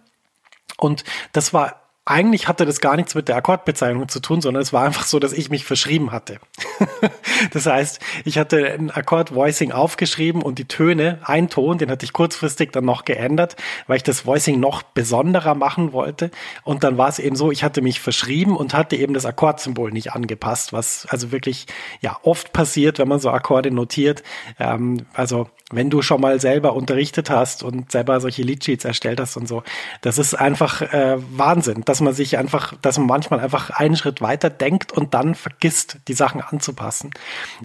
und 0.78 1.04
das 1.34 1.54
war 1.54 1.85
eigentlich 2.06 2.48
hatte 2.48 2.68
das 2.68 2.82
gar 2.82 2.96
nichts 2.96 3.16
mit 3.16 3.28
der 3.28 3.36
Akkordbezeichnung 3.36 4.08
zu 4.08 4.20
tun, 4.20 4.40
sondern 4.40 4.62
es 4.62 4.72
war 4.72 4.86
einfach 4.86 5.06
so, 5.06 5.18
dass 5.18 5.34
ich 5.34 5.50
mich 5.50 5.66
verschrieben 5.66 6.12
hatte. 6.12 6.40
das 7.52 7.66
heißt, 7.66 8.00
ich 8.26 8.38
hatte 8.38 8.74
ein 8.74 8.92
Akkord-Voicing 8.92 9.72
aufgeschrieben 9.72 10.44
und 10.44 10.60
die 10.60 10.68
Töne, 10.68 11.18
ein 11.24 11.50
Ton, 11.50 11.80
den 11.80 11.90
hatte 11.90 12.06
ich 12.06 12.14
kurzfristig 12.14 12.72
dann 12.72 12.86
noch 12.86 13.06
geändert, 13.06 13.56
weil 13.88 13.98
ich 13.98 14.04
das 14.04 14.28
Voicing 14.28 14.60
noch 14.60 14.84
besonderer 14.84 15.56
machen 15.56 15.94
wollte. 15.94 16.30
Und 16.64 16.84
dann 16.84 17.00
war 17.00 17.10
es 17.10 17.18
eben 17.18 17.36
so, 17.36 17.52
ich 17.52 17.64
hatte 17.64 17.82
mich 17.82 18.00
verschrieben 18.00 18.56
und 18.56 18.76
hatte 18.76 18.96
eben 18.96 19.16
das 19.16 19.26
Akkordsymbol 19.26 19.92
nicht 19.92 20.14
angepasst, 20.14 20.74
was 20.74 21.08
also 21.10 21.32
wirklich 21.32 21.66
ja 22.02 22.20
oft 22.22 22.54
passiert, 22.54 23.00
wenn 23.00 23.08
man 23.08 23.20
so 23.20 23.32
Akkorde 23.32 23.72
notiert. 23.72 24.22
Ähm, 24.60 25.08
also 25.14 25.50
wenn 25.72 25.90
du 25.90 26.04
schon 26.04 26.22
mal 26.22 26.40
selber 26.40 26.74
unterrichtet 26.74 27.32
hast 27.32 27.64
und 27.64 27.92
selber 27.92 28.22
solche 28.22 28.44
Leadsheets 28.44 28.86
erstellt 28.86 29.20
hast 29.20 29.36
und 29.36 29.48
so, 29.48 29.64
das 30.02 30.20
ist 30.20 30.36
einfach 30.36 30.82
äh, 30.82 31.18
Wahnsinn, 31.36 31.84
dass 31.96 32.02
man 32.02 32.14
sich 32.14 32.38
einfach, 32.38 32.74
dass 32.82 32.98
man 32.98 33.08
manchmal 33.08 33.40
einfach 33.40 33.70
einen 33.70 33.96
Schritt 33.96 34.20
weiter 34.20 34.50
denkt 34.50 34.92
und 34.92 35.14
dann 35.14 35.34
vergisst, 35.34 36.00
die 36.10 36.14
Sachen 36.14 36.42
anzupassen. 36.42 37.12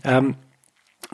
Ähm, 0.04 0.37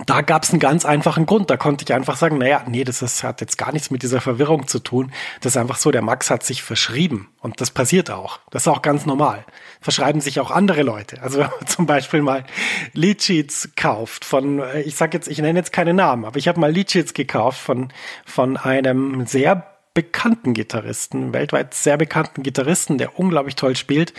da 0.04 0.20
gab 0.20 0.42
es 0.42 0.50
einen 0.50 0.60
ganz 0.60 0.84
einfachen 0.84 1.24
Grund. 1.24 1.48
Da 1.48 1.56
konnte 1.56 1.82
ich 1.82 1.94
einfach 1.94 2.16
sagen, 2.16 2.36
naja, 2.36 2.62
nee, 2.68 2.84
das 2.84 3.00
ist, 3.00 3.24
hat 3.24 3.40
jetzt 3.40 3.56
gar 3.56 3.72
nichts 3.72 3.90
mit 3.90 4.02
dieser 4.02 4.20
Verwirrung 4.20 4.66
zu 4.66 4.80
tun. 4.80 5.12
Das 5.40 5.52
ist 5.52 5.56
einfach 5.56 5.76
so, 5.76 5.90
der 5.90 6.02
Max 6.02 6.28
hat 6.28 6.42
sich 6.42 6.62
verschrieben. 6.62 7.30
Und 7.40 7.62
das 7.62 7.70
passiert 7.70 8.10
auch. 8.10 8.40
Das 8.50 8.64
ist 8.64 8.68
auch 8.68 8.82
ganz 8.82 9.06
normal. 9.06 9.46
Verschreiben 9.80 10.20
sich 10.20 10.38
auch 10.38 10.50
andere 10.50 10.82
Leute. 10.82 11.22
Also 11.22 11.38
wenn 11.38 11.46
man 11.58 11.66
zum 11.66 11.86
Beispiel 11.86 12.20
mal 12.20 12.44
Leadsheets 12.92 13.70
kauft 13.76 14.26
von, 14.26 14.58
äh, 14.58 14.82
ich 14.82 14.96
sag 14.96 15.14
jetzt, 15.14 15.28
ich 15.28 15.38
nenne 15.38 15.58
jetzt 15.58 15.72
keine 15.72 15.94
Namen, 15.94 16.26
aber 16.26 16.36
ich 16.36 16.48
habe 16.48 16.60
mal 16.60 16.70
Leadsheets 16.70 17.14
gekauft 17.14 17.58
von, 17.58 17.90
von 18.26 18.58
einem 18.58 19.24
sehr 19.24 19.75
bekannten 19.96 20.52
Gitarristen, 20.52 21.32
weltweit 21.32 21.72
sehr 21.72 21.96
bekannten 21.96 22.42
Gitarristen, 22.42 22.98
der 22.98 23.18
unglaublich 23.18 23.56
toll 23.56 23.76
spielt 23.76 24.12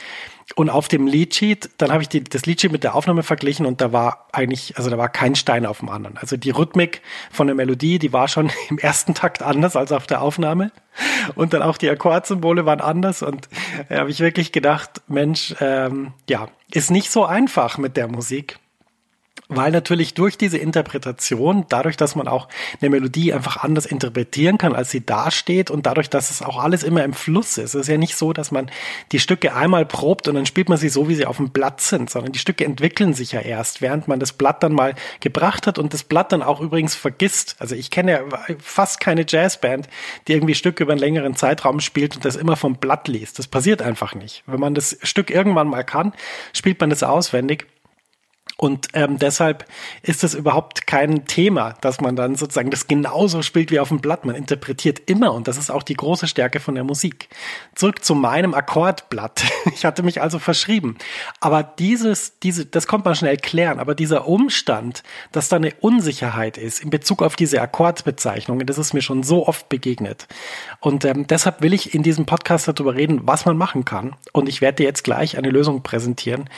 und 0.55 0.71
auf 0.71 0.87
dem 0.87 1.05
Leadsheet, 1.05 1.69
dann 1.77 1.91
habe 1.91 2.01
ich 2.01 2.09
die, 2.09 2.23
das 2.23 2.47
Leadsheet 2.47 2.71
mit 2.71 2.83
der 2.83 2.95
Aufnahme 2.95 3.21
verglichen 3.21 3.67
und 3.67 3.79
da 3.79 3.93
war 3.93 4.27
eigentlich, 4.31 4.75
also 4.75 4.89
da 4.89 4.97
war 4.97 5.07
kein 5.07 5.35
Stein 5.35 5.67
auf 5.67 5.79
dem 5.79 5.89
anderen. 5.89 6.17
Also 6.17 6.35
die 6.35 6.49
Rhythmik 6.49 7.03
von 7.31 7.45
der 7.45 7.55
Melodie, 7.55 7.99
die 7.99 8.11
war 8.11 8.27
schon 8.27 8.51
im 8.69 8.79
ersten 8.79 9.13
Takt 9.13 9.43
anders 9.43 9.75
als 9.75 9.91
auf 9.91 10.07
der 10.07 10.21
Aufnahme. 10.21 10.71
Und 11.35 11.53
dann 11.53 11.61
auch 11.61 11.77
die 11.77 11.91
Akkordsymbole 11.91 12.65
waren 12.65 12.81
anders 12.81 13.21
und 13.21 13.47
da 13.87 13.99
habe 13.99 14.09
ich 14.09 14.19
wirklich 14.19 14.51
gedacht, 14.51 15.03
Mensch, 15.07 15.53
ähm, 15.59 16.13
ja, 16.27 16.47
ist 16.71 16.89
nicht 16.89 17.11
so 17.11 17.23
einfach 17.23 17.77
mit 17.77 17.97
der 17.97 18.07
Musik 18.07 18.57
weil 19.49 19.71
natürlich 19.71 20.13
durch 20.13 20.37
diese 20.37 20.57
Interpretation, 20.57 21.65
dadurch, 21.69 21.95
dass 21.95 22.15
man 22.15 22.27
auch 22.27 22.49
eine 22.81 22.89
Melodie 22.89 23.33
einfach 23.33 23.57
anders 23.57 23.85
interpretieren 23.85 24.57
kann, 24.57 24.75
als 24.75 24.91
sie 24.91 25.05
dasteht 25.05 25.71
und 25.71 25.85
dadurch, 25.85 26.09
dass 26.09 26.29
es 26.29 26.41
auch 26.41 26.61
alles 26.61 26.83
immer 26.83 27.03
im 27.03 27.13
Fluss 27.13 27.57
ist. 27.57 27.73
Es 27.73 27.81
ist 27.81 27.87
ja 27.87 27.97
nicht 27.97 28.15
so, 28.15 28.33
dass 28.33 28.51
man 28.51 28.69
die 29.11 29.19
Stücke 29.19 29.55
einmal 29.55 29.85
probt 29.85 30.27
und 30.27 30.35
dann 30.35 30.45
spielt 30.45 30.69
man 30.69 30.77
sie 30.77 30.89
so, 30.89 31.07
wie 31.07 31.15
sie 31.15 31.25
auf 31.25 31.37
dem 31.37 31.49
Blatt 31.51 31.81
sind, 31.81 32.09
sondern 32.09 32.33
die 32.33 32.39
Stücke 32.39 32.65
entwickeln 32.65 33.13
sich 33.13 33.31
ja 33.31 33.39
erst, 33.39 33.81
während 33.81 34.07
man 34.07 34.19
das 34.19 34.33
Blatt 34.33 34.63
dann 34.63 34.73
mal 34.73 34.95
gebracht 35.21 35.65
hat 35.65 35.79
und 35.79 35.93
das 35.93 36.03
Blatt 36.03 36.31
dann 36.31 36.43
auch 36.43 36.59
übrigens 36.59 36.95
vergisst. 36.95 37.55
Also 37.59 37.75
ich 37.75 37.89
kenne 37.89 38.11
ja 38.11 38.19
fast 38.59 38.99
keine 38.99 39.25
Jazzband, 39.27 39.87
die 40.27 40.33
irgendwie 40.33 40.55
Stücke 40.55 40.83
über 40.83 40.91
einen 40.93 40.99
längeren 40.99 41.35
Zeitraum 41.35 41.79
spielt 41.79 42.15
und 42.15 42.25
das 42.25 42.35
immer 42.35 42.57
vom 42.57 42.75
Blatt 42.75 43.07
liest. 43.07 43.39
Das 43.39 43.47
passiert 43.47 43.81
einfach 43.81 44.13
nicht. 44.13 44.43
Wenn 44.45 44.59
man 44.59 44.75
das 44.75 44.97
Stück 45.03 45.29
irgendwann 45.29 45.67
mal 45.67 45.83
kann, 45.83 46.13
spielt 46.53 46.81
man 46.81 46.89
das 46.89 47.03
auswendig 47.03 47.67
und 48.55 48.87
ähm, 48.93 49.19
deshalb 49.19 49.65
ist 50.01 50.23
es 50.23 50.33
überhaupt 50.33 50.87
kein 50.87 51.25
Thema, 51.25 51.75
dass 51.81 52.01
man 52.01 52.15
dann 52.15 52.35
sozusagen 52.35 52.71
das 52.71 52.87
genauso 52.87 53.43
spielt 53.43 53.69
wie 53.69 53.79
auf 53.79 53.89
dem 53.89 53.99
Blatt. 53.99 54.25
Man 54.25 54.35
interpretiert 54.35 54.99
immer 55.05 55.33
und 55.33 55.47
das 55.47 55.57
ist 55.57 55.69
auch 55.69 55.83
die 55.83 55.93
große 55.93 56.27
Stärke 56.27 56.59
von 56.59 56.73
der 56.73 56.83
Musik. 56.83 57.29
Zurück 57.75 58.03
zu 58.03 58.15
meinem 58.15 58.53
Akkordblatt. 58.53 59.43
Ich 59.73 59.85
hatte 59.85 60.01
mich 60.01 60.21
also 60.21 60.39
verschrieben. 60.39 60.97
Aber 61.39 61.61
dieses, 61.61 62.39
diese, 62.39 62.65
das 62.65 62.87
kommt 62.87 63.05
man 63.05 63.15
schnell 63.15 63.37
klären. 63.37 63.79
Aber 63.79 63.93
dieser 63.93 64.27
Umstand, 64.27 65.03
dass 65.31 65.49
da 65.49 65.57
eine 65.57 65.73
Unsicherheit 65.81 66.57
ist 66.57 66.81
in 66.81 66.89
Bezug 66.89 67.21
auf 67.21 67.35
diese 67.35 67.61
Akkordbezeichnungen, 67.61 68.65
das 68.65 68.77
ist 68.77 68.93
mir 68.93 69.01
schon 69.01 69.23
so 69.23 69.45
oft 69.45 69.69
begegnet. 69.69 70.27
Und 70.79 71.05
ähm, 71.05 71.27
deshalb 71.27 71.61
will 71.61 71.73
ich 71.73 71.93
in 71.93 72.01
diesem 72.01 72.25
Podcast 72.25 72.67
darüber 72.67 72.95
reden, 72.95 73.21
was 73.25 73.45
man 73.45 73.57
machen 73.57 73.85
kann. 73.85 74.15
Und 74.31 74.49
ich 74.49 74.61
werde 74.61 74.77
dir 74.77 74.85
jetzt 74.85 75.03
gleich 75.03 75.37
eine 75.37 75.49
Lösung 75.49 75.83
präsentieren, 75.83 76.49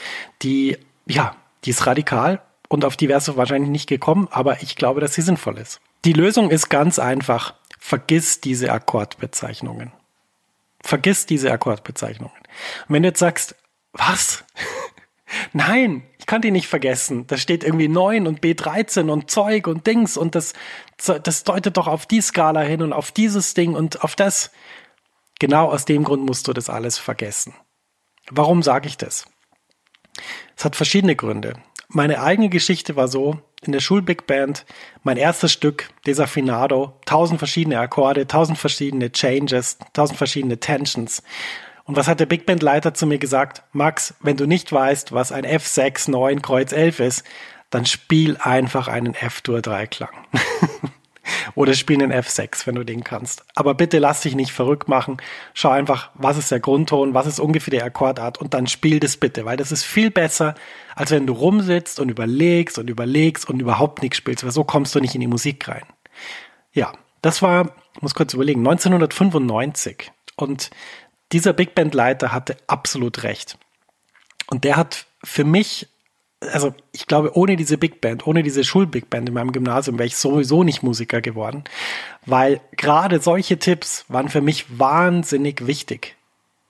die 0.42 0.78
ja 1.06 1.34
die 1.64 1.70
ist 1.70 1.86
radikal 1.86 2.42
und 2.68 2.84
auf 2.84 2.96
du 2.96 3.08
wahrscheinlich 3.08 3.70
nicht 3.70 3.88
gekommen, 3.88 4.28
aber 4.30 4.62
ich 4.62 4.76
glaube, 4.76 5.00
dass 5.00 5.14
sie 5.14 5.22
sinnvoll 5.22 5.58
ist. 5.58 5.80
Die 6.04 6.12
Lösung 6.12 6.50
ist 6.50 6.68
ganz 6.68 6.98
einfach. 6.98 7.54
Vergiss 7.78 8.40
diese 8.40 8.72
Akkordbezeichnungen. 8.72 9.92
Vergiss 10.82 11.26
diese 11.26 11.50
Akkordbezeichnungen. 11.50 12.36
Und 12.36 12.94
wenn 12.94 13.02
du 13.02 13.08
jetzt 13.08 13.18
sagst, 13.18 13.56
was? 13.92 14.44
Nein, 15.52 16.04
ich 16.18 16.26
kann 16.26 16.42
die 16.42 16.50
nicht 16.50 16.68
vergessen. 16.68 17.26
Da 17.26 17.36
steht 17.36 17.64
irgendwie 17.64 17.88
9 17.88 18.26
und 18.26 18.40
B13 18.40 19.10
und 19.10 19.30
Zeug 19.30 19.66
und 19.66 19.86
Dings 19.86 20.16
und 20.16 20.34
das, 20.34 20.52
das 20.96 21.44
deutet 21.44 21.76
doch 21.76 21.86
auf 21.86 22.06
die 22.06 22.20
Skala 22.20 22.60
hin 22.60 22.82
und 22.82 22.92
auf 22.92 23.10
dieses 23.10 23.54
Ding 23.54 23.74
und 23.74 24.02
auf 24.04 24.14
das. 24.14 24.50
Genau 25.38 25.70
aus 25.70 25.86
dem 25.86 26.04
Grund 26.04 26.24
musst 26.24 26.46
du 26.48 26.52
das 26.52 26.68
alles 26.68 26.98
vergessen. 26.98 27.54
Warum 28.30 28.62
sage 28.62 28.86
ich 28.86 28.96
das? 28.96 29.26
Es 30.56 30.64
hat 30.64 30.76
verschiedene 30.76 31.16
Gründe. 31.16 31.54
Meine 31.88 32.22
eigene 32.22 32.48
Geschichte 32.48 32.96
war 32.96 33.08
so, 33.08 33.38
in 33.62 33.72
der 33.72 33.80
Schulbig 33.80 34.26
Band, 34.26 34.64
mein 35.02 35.16
erstes 35.16 35.52
Stück, 35.52 35.90
Desafinado, 36.06 36.94
tausend 37.04 37.38
verschiedene 37.38 37.78
Akkorde, 37.78 38.26
tausend 38.26 38.58
verschiedene 38.58 39.12
Changes, 39.12 39.78
tausend 39.92 40.16
verschiedene 40.16 40.58
Tensions. 40.58 41.22
Und 41.84 41.96
was 41.96 42.06
hat 42.06 42.20
der 42.20 42.26
Big 42.26 42.46
Band 42.46 42.62
Leiter 42.62 42.94
zu 42.94 43.06
mir 43.06 43.18
gesagt? 43.18 43.64
Max, 43.72 44.14
wenn 44.20 44.36
du 44.36 44.46
nicht 44.46 44.72
weißt, 44.72 45.12
was 45.12 45.32
ein 45.32 45.44
F6, 45.44 46.10
9, 46.10 46.42
Kreuz 46.42 46.72
11 46.72 47.00
ist, 47.00 47.24
dann 47.70 47.86
spiel 47.86 48.36
einfach 48.38 48.88
einen 48.88 49.14
F-Dur-Dreiklang. 49.14 50.10
Oder 51.54 51.74
spiel 51.74 51.98
den 51.98 52.12
F6, 52.12 52.66
wenn 52.66 52.74
du 52.74 52.84
den 52.84 53.04
kannst. 53.04 53.44
Aber 53.54 53.74
bitte 53.74 53.98
lass 53.98 54.22
dich 54.22 54.34
nicht 54.34 54.52
verrückt 54.52 54.88
machen. 54.88 55.18
Schau 55.54 55.70
einfach, 55.70 56.10
was 56.14 56.38
ist 56.38 56.50
der 56.50 56.60
Grundton, 56.60 57.14
was 57.14 57.26
ist 57.26 57.40
ungefähr 57.40 57.72
die 57.72 57.82
Akkordart 57.82 58.38
und 58.38 58.54
dann 58.54 58.66
spiel 58.66 59.00
das 59.00 59.16
bitte, 59.16 59.44
weil 59.44 59.56
das 59.56 59.72
ist 59.72 59.84
viel 59.84 60.10
besser, 60.10 60.54
als 60.94 61.10
wenn 61.10 61.26
du 61.26 61.32
rumsitzt 61.32 62.00
und 62.00 62.08
überlegst 62.08 62.78
und 62.78 62.88
überlegst 62.88 63.48
und 63.48 63.60
überhaupt 63.60 64.02
nichts 64.02 64.16
spielst, 64.16 64.44
weil 64.44 64.52
so 64.52 64.64
kommst 64.64 64.94
du 64.94 65.00
nicht 65.00 65.14
in 65.14 65.20
die 65.20 65.26
Musik 65.26 65.68
rein. 65.68 65.84
Ja, 66.72 66.92
das 67.22 67.42
war, 67.42 67.74
ich 67.96 68.02
muss 68.02 68.14
kurz 68.14 68.34
überlegen, 68.34 68.60
1995. 68.60 70.12
Und 70.36 70.70
dieser 71.32 71.52
Big 71.52 71.74
Band 71.74 71.94
Leiter 71.94 72.32
hatte 72.32 72.56
absolut 72.66 73.22
recht. 73.22 73.58
Und 74.48 74.64
der 74.64 74.76
hat 74.76 75.06
für 75.22 75.44
mich 75.44 75.88
also 76.52 76.74
ich 76.92 77.06
glaube, 77.06 77.36
ohne 77.36 77.56
diese 77.56 77.76
Big 77.78 78.00
Band, 78.00 78.26
ohne 78.26 78.42
diese 78.42 78.64
Schul-Big 78.64 79.10
Band 79.10 79.28
in 79.28 79.34
meinem 79.34 79.52
Gymnasium 79.52 79.98
wäre 79.98 80.06
ich 80.06 80.16
sowieso 80.16 80.64
nicht 80.64 80.82
Musiker 80.82 81.20
geworden, 81.20 81.64
weil 82.26 82.60
gerade 82.76 83.20
solche 83.20 83.58
Tipps 83.58 84.06
waren 84.08 84.28
für 84.28 84.40
mich 84.40 84.78
wahnsinnig 84.78 85.66
wichtig. 85.66 86.16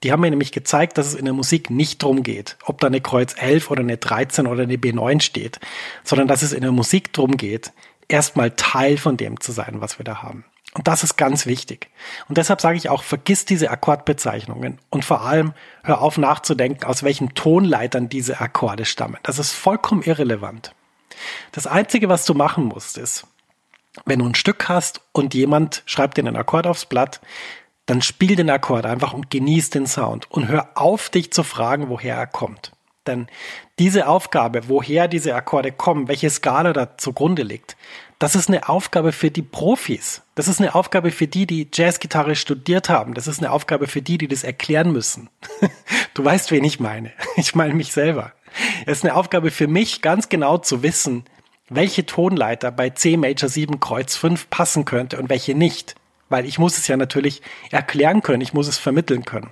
Die 0.03 0.11
haben 0.11 0.21
mir 0.21 0.31
nämlich 0.31 0.51
gezeigt, 0.51 0.97
dass 0.97 1.07
es 1.07 1.13
in 1.13 1.25
der 1.25 1.33
Musik 1.33 1.69
nicht 1.69 2.01
drum 2.01 2.23
geht, 2.23 2.57
ob 2.65 2.81
da 2.81 2.87
eine 2.87 3.01
Kreuz 3.01 3.35
11 3.37 3.69
oder 3.69 3.81
eine 3.81 3.97
13 3.97 4.47
oder 4.47 4.63
eine 4.63 4.75
B9 4.75 5.21
steht, 5.21 5.59
sondern 6.03 6.27
dass 6.27 6.41
es 6.41 6.53
in 6.53 6.61
der 6.61 6.71
Musik 6.71 7.13
drum 7.13 7.37
geht, 7.37 7.71
erstmal 8.07 8.51
Teil 8.51 8.97
von 8.97 9.15
dem 9.15 9.39
zu 9.39 9.51
sein, 9.51 9.75
was 9.79 9.99
wir 9.99 10.03
da 10.03 10.23
haben. 10.23 10.43
Und 10.73 10.87
das 10.87 11.03
ist 11.03 11.17
ganz 11.17 11.45
wichtig. 11.45 11.89
Und 12.29 12.37
deshalb 12.37 12.61
sage 12.61 12.77
ich 12.77 12.89
auch, 12.89 13.03
vergiss 13.03 13.43
diese 13.43 13.71
Akkordbezeichnungen 13.71 14.79
und 14.89 15.03
vor 15.03 15.21
allem 15.21 15.53
hör 15.83 16.01
auf 16.01 16.17
nachzudenken, 16.17 16.85
aus 16.85 17.03
welchen 17.03 17.33
Tonleitern 17.33 18.07
diese 18.07 18.39
Akkorde 18.39 18.85
stammen. 18.85 19.17
Das 19.23 19.37
ist 19.37 19.51
vollkommen 19.51 20.03
irrelevant. 20.03 20.73
Das 21.51 21.67
Einzige, 21.67 22.07
was 22.07 22.25
du 22.25 22.33
machen 22.33 22.65
musst, 22.65 22.97
ist, 22.97 23.27
wenn 24.05 24.19
du 24.19 24.25
ein 24.25 24.35
Stück 24.35 24.69
hast 24.69 25.01
und 25.11 25.33
jemand 25.33 25.83
schreibt 25.85 26.17
dir 26.17 26.25
einen 26.25 26.37
Akkord 26.37 26.65
aufs 26.65 26.85
Blatt, 26.85 27.19
dann 27.85 28.01
spiel 28.01 28.37
den 28.37 28.49
Akkord 28.49 28.85
einfach 28.85 29.11
und 29.11 29.29
genieß 29.29 29.71
den 29.71 29.87
Sound 29.87 30.31
und 30.31 30.47
hör 30.47 30.69
auf, 30.75 31.09
dich 31.09 31.33
zu 31.33 31.43
fragen, 31.43 31.89
woher 31.89 32.15
er 32.15 32.27
kommt. 32.27 32.71
Denn 33.07 33.27
diese 33.79 34.07
Aufgabe, 34.07 34.69
woher 34.69 35.09
diese 35.09 35.35
Akkorde 35.35 35.71
kommen, 35.71 36.07
welche 36.07 36.29
Skala 36.29 36.71
da 36.71 36.97
zugrunde 36.97 37.43
liegt, 37.43 37.75
das 38.21 38.35
ist 38.35 38.49
eine 38.49 38.69
Aufgabe 38.69 39.13
für 39.13 39.31
die 39.31 39.41
Profis. 39.41 40.21
Das 40.35 40.47
ist 40.47 40.59
eine 40.59 40.75
Aufgabe 40.75 41.09
für 41.09 41.25
die, 41.25 41.47
die 41.47 41.67
Jazzgitarre 41.73 42.35
studiert 42.35 42.87
haben. 42.87 43.15
Das 43.15 43.25
ist 43.25 43.39
eine 43.39 43.51
Aufgabe 43.51 43.87
für 43.87 44.03
die, 44.03 44.19
die 44.19 44.27
das 44.27 44.43
erklären 44.43 44.91
müssen. 44.91 45.29
Du 46.13 46.25
weißt, 46.25 46.51
wen 46.51 46.65
ich 46.65 46.79
meine. 46.81 47.13
Ich 47.37 47.55
meine 47.55 47.73
mich 47.73 47.93
selber. 47.93 48.33
Es 48.85 48.97
ist 48.99 49.05
eine 49.05 49.15
Aufgabe 49.15 49.49
für 49.49 49.67
mich, 49.67 50.01
ganz 50.01 50.27
genau 50.27 50.57
zu 50.57 50.83
wissen, 50.83 51.23
welche 51.69 52.05
Tonleiter 52.05 52.69
bei 52.69 52.89
C 52.89 53.15
Major 53.15 53.47
7 53.47 53.79
Kreuz 53.79 54.17
5 54.17 54.49
passen 54.49 54.83
könnte 54.83 55.17
und 55.17 55.29
welche 55.29 55.55
nicht. 55.55 55.95
Weil 56.27 56.45
ich 56.45 56.59
muss 56.59 56.77
es 56.77 56.87
ja 56.89 56.97
natürlich 56.97 57.41
erklären 57.71 58.21
können, 58.21 58.41
ich 58.41 58.53
muss 58.53 58.67
es 58.67 58.77
vermitteln 58.77 59.23
können. 59.23 59.51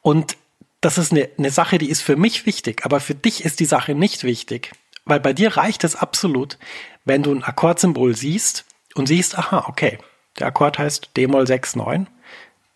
Und 0.00 0.36
das 0.80 0.96
ist 0.96 1.10
eine, 1.10 1.28
eine 1.36 1.50
Sache, 1.50 1.78
die 1.78 1.90
ist 1.90 2.02
für 2.02 2.16
mich 2.16 2.46
wichtig, 2.46 2.84
aber 2.84 3.00
für 3.00 3.16
dich 3.16 3.44
ist 3.44 3.58
die 3.58 3.64
Sache 3.64 3.96
nicht 3.96 4.22
wichtig. 4.22 4.70
Weil 5.06 5.20
bei 5.20 5.32
dir 5.32 5.56
reicht 5.56 5.84
es 5.84 5.96
absolut, 5.96 6.58
wenn 7.04 7.22
du 7.22 7.32
ein 7.32 7.44
Akkordsymbol 7.44 8.14
siehst 8.14 8.66
und 8.94 9.06
siehst, 9.06 9.38
aha, 9.38 9.64
okay, 9.68 9.98
der 10.38 10.48
Akkord 10.48 10.78
heißt 10.78 11.16
D-Moll 11.16 11.44
6-9. 11.44 12.06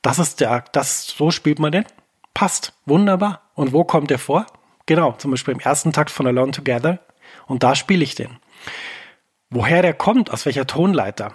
Das 0.01 0.19
ist 0.19 0.41
der, 0.41 0.65
das, 0.73 1.09
so 1.09 1.31
spielt 1.31 1.59
man 1.59 1.73
den. 1.73 1.85
Passt. 2.33 2.73
Wunderbar. 2.87 3.51
Und 3.55 3.73
wo 3.73 3.85
kommt 3.85 4.11
der 4.11 4.19
vor? 4.19 4.47
Genau, 4.87 5.13
zum 5.13 5.33
Beispiel 5.33 5.55
im 5.55 5.61
ersten 5.61 5.93
Takt 5.93 6.11
von 6.11 6.27
Alone 6.27 6.53
Together. 6.53 7.01
Und 7.47 7.63
da 7.63 7.75
spiele 7.75 8.05
ich 8.05 8.15
den. 8.15 8.39
Woher 9.51 9.83
der 9.83 9.95
kommt, 9.95 10.31
aus 10.31 10.47
welcher 10.47 10.67
Tonleiter, 10.67 11.35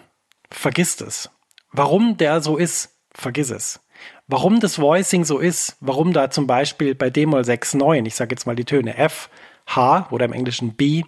vergiss 0.50 1.00
es. 1.02 1.30
Warum 1.72 2.16
der 2.18 2.42
so 2.42 2.58
ist, 2.58 2.96
vergiss 3.14 3.52
es. 3.52 3.82
Warum 4.28 4.60
das 4.60 4.80
Voicing 4.80 5.26
so 5.26 5.38
ist, 5.38 5.76
warum 5.82 6.14
da 6.14 6.30
zum 6.30 6.48
Beispiel 6.48 6.96
bei 6.96 7.10
D-Moll 7.10 7.42
6-9, 7.42 8.08
ich 8.08 8.16
sage 8.16 8.34
jetzt 8.34 8.48
mal 8.48 8.56
die 8.56 8.66
Töne 8.66 8.98
F, 8.98 9.30
H 9.68 10.08
oder 10.12 10.26
im 10.26 10.34
Englischen 10.34 10.76
B, 10.76 11.04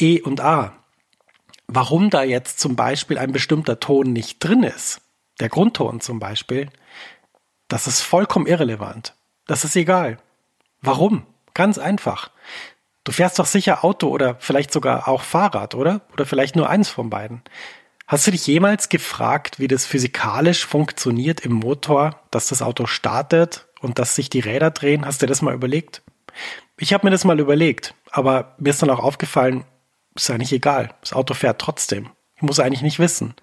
E 0.00 0.20
und 0.20 0.40
A, 0.40 0.72
warum 1.66 2.10
da 2.10 2.22
jetzt 2.22 2.60
zum 2.60 2.76
Beispiel 2.76 3.18
ein 3.18 3.32
bestimmter 3.32 3.80
Ton 3.80 4.12
nicht 4.12 4.38
drin 4.38 4.62
ist, 4.62 5.00
der 5.40 5.48
Grundton 5.48 6.00
zum 6.00 6.18
Beispiel, 6.18 6.70
das 7.68 7.86
ist 7.86 8.00
vollkommen 8.00 8.46
irrelevant. 8.46 9.14
Das 9.46 9.64
ist 9.64 9.76
egal. 9.76 10.18
Warum? 10.80 11.26
Ganz 11.54 11.78
einfach. 11.78 12.30
Du 13.04 13.12
fährst 13.12 13.38
doch 13.38 13.46
sicher 13.46 13.84
Auto 13.84 14.08
oder 14.08 14.36
vielleicht 14.40 14.72
sogar 14.72 15.08
auch 15.08 15.22
Fahrrad, 15.22 15.74
oder? 15.74 16.02
Oder 16.12 16.26
vielleicht 16.26 16.56
nur 16.56 16.68
eins 16.68 16.88
von 16.88 17.10
beiden. 17.10 17.42
Hast 18.06 18.26
du 18.26 18.30
dich 18.30 18.46
jemals 18.46 18.88
gefragt, 18.88 19.58
wie 19.58 19.68
das 19.68 19.86
physikalisch 19.86 20.64
funktioniert 20.64 21.40
im 21.40 21.52
Motor, 21.52 22.20
dass 22.30 22.48
das 22.48 22.62
Auto 22.62 22.86
startet 22.86 23.66
und 23.80 23.98
dass 23.98 24.14
sich 24.14 24.30
die 24.30 24.40
Räder 24.40 24.70
drehen? 24.70 25.04
Hast 25.04 25.22
du 25.22 25.26
das 25.26 25.42
mal 25.42 25.54
überlegt? 25.54 26.02
Ich 26.78 26.92
habe 26.92 27.06
mir 27.06 27.10
das 27.10 27.24
mal 27.24 27.40
überlegt, 27.40 27.94
aber 28.10 28.54
mir 28.58 28.70
ist 28.70 28.82
dann 28.82 28.90
auch 28.90 29.00
aufgefallen, 29.00 29.64
ist 30.14 30.30
eigentlich 30.30 30.52
egal. 30.52 30.94
Das 31.00 31.12
Auto 31.12 31.34
fährt 31.34 31.60
trotzdem. 31.60 32.10
Ich 32.36 32.42
muss 32.42 32.60
eigentlich 32.60 32.82
nicht 32.82 32.98
wissen. 32.98 33.34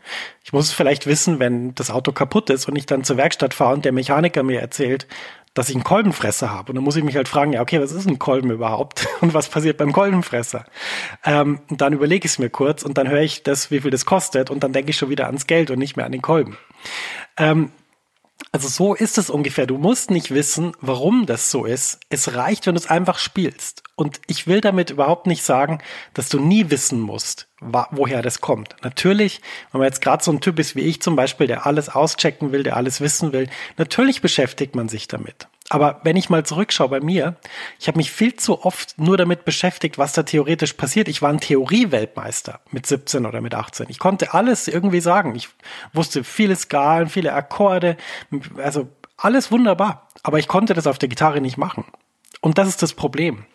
Ich 0.43 0.53
muss 0.53 0.65
es 0.65 0.71
vielleicht 0.71 1.07
wissen, 1.07 1.39
wenn 1.39 1.73
das 1.73 1.89
Auto 1.89 2.11
kaputt 2.11 2.51
ist 2.51 2.67
und 2.67 2.75
ich 2.75 2.85
dann 2.85 3.03
zur 3.03 3.17
Werkstatt 3.17 3.55
fahre 3.55 3.73
und 3.73 3.85
der 3.85 3.91
Mechaniker 3.91 4.43
mir 4.43 4.61
erzählt, 4.61 5.07
dass 5.55 5.69
ich 5.69 5.75
einen 5.75 5.83
Kolbenfresser 5.83 6.51
habe. 6.51 6.71
Und 6.71 6.75
dann 6.75 6.83
muss 6.83 6.95
ich 6.95 7.03
mich 7.03 7.15
halt 7.15 7.27
fragen, 7.27 7.53
ja, 7.53 7.61
okay, 7.61 7.79
was 7.81 7.91
ist 7.91 8.07
ein 8.07 8.19
Kolben 8.19 8.51
überhaupt? 8.51 9.07
Und 9.21 9.33
was 9.33 9.49
passiert 9.49 9.77
beim 9.77 9.93
Kolbenfresser? 9.93 10.65
Ähm, 11.23 11.61
und 11.69 11.81
dann 11.81 11.93
überlege 11.93 12.25
ich 12.25 12.33
es 12.33 12.39
mir 12.39 12.49
kurz 12.49 12.83
und 12.83 12.97
dann 12.97 13.07
höre 13.07 13.21
ich 13.21 13.43
das, 13.43 13.71
wie 13.71 13.79
viel 13.81 13.91
das 13.91 14.05
kostet 14.05 14.49
und 14.49 14.63
dann 14.63 14.73
denke 14.73 14.89
ich 14.89 14.97
schon 14.97 15.09
wieder 15.09 15.27
ans 15.27 15.47
Geld 15.47 15.71
und 15.71 15.79
nicht 15.79 15.95
mehr 15.95 16.05
an 16.05 16.11
den 16.11 16.21
Kolben. 16.21 16.57
Ähm, 17.37 17.71
also 18.51 18.67
so 18.67 18.93
ist 18.93 19.17
es 19.17 19.29
ungefähr. 19.29 19.65
Du 19.65 19.77
musst 19.77 20.11
nicht 20.11 20.31
wissen, 20.31 20.73
warum 20.79 21.25
das 21.25 21.49
so 21.49 21.65
ist. 21.65 21.99
Es 22.09 22.35
reicht, 22.35 22.67
wenn 22.67 22.75
du 22.75 22.79
es 22.79 22.89
einfach 22.89 23.17
spielst. 23.17 23.81
Und 23.95 24.21
ich 24.27 24.47
will 24.47 24.61
damit 24.61 24.91
überhaupt 24.91 25.27
nicht 25.27 25.43
sagen, 25.43 25.79
dass 26.13 26.29
du 26.29 26.39
nie 26.39 26.69
wissen 26.69 26.99
musst, 26.99 27.47
woher 27.59 28.21
das 28.21 28.41
kommt. 28.41 28.75
Natürlich, 28.83 29.41
wenn 29.71 29.79
man 29.79 29.87
jetzt 29.87 30.01
gerade 30.01 30.23
so 30.23 30.31
ein 30.31 30.41
Typ 30.41 30.59
ist 30.59 30.75
wie 30.75 30.81
ich 30.81 31.01
zum 31.01 31.15
Beispiel, 31.15 31.47
der 31.47 31.65
alles 31.65 31.89
auschecken 31.89 32.51
will, 32.51 32.63
der 32.63 32.75
alles 32.75 33.01
wissen 33.01 33.33
will, 33.33 33.49
natürlich 33.77 34.21
beschäftigt 34.21 34.75
man 34.75 34.89
sich 34.89 35.07
damit. 35.07 35.47
Aber 35.69 36.01
wenn 36.03 36.17
ich 36.17 36.29
mal 36.29 36.45
zurückschaue 36.45 36.89
bei 36.89 36.99
mir, 36.99 37.35
ich 37.79 37.87
habe 37.87 37.97
mich 37.97 38.11
viel 38.11 38.35
zu 38.35 38.65
oft 38.65 38.97
nur 38.99 39.17
damit 39.17 39.45
beschäftigt, 39.45 39.97
was 39.97 40.13
da 40.13 40.23
theoretisch 40.23 40.73
passiert. 40.73 41.07
Ich 41.07 41.21
war 41.21 41.29
ein 41.29 41.39
Theorie-Weltmeister 41.39 42.59
mit 42.71 42.85
17 42.85 43.25
oder 43.25 43.41
mit 43.41 43.55
18. 43.55 43.87
Ich 43.89 43.99
konnte 43.99 44.33
alles 44.33 44.67
irgendwie 44.67 44.99
sagen. 44.99 45.35
Ich 45.35 45.49
wusste 45.93 46.23
viele 46.23 46.55
Skalen, 46.55 47.07
viele 47.07 47.33
Akkorde, 47.33 47.97
also 48.57 48.89
alles 49.17 49.51
wunderbar. 49.51 50.09
Aber 50.21 50.39
ich 50.39 50.47
konnte 50.47 50.73
das 50.73 50.87
auf 50.87 50.99
der 50.99 51.09
Gitarre 51.09 51.41
nicht 51.41 51.57
machen. 51.57 51.85
Und 52.41 52.57
das 52.57 52.67
ist 52.67 52.81
das 52.81 52.93
Problem. 52.93 53.45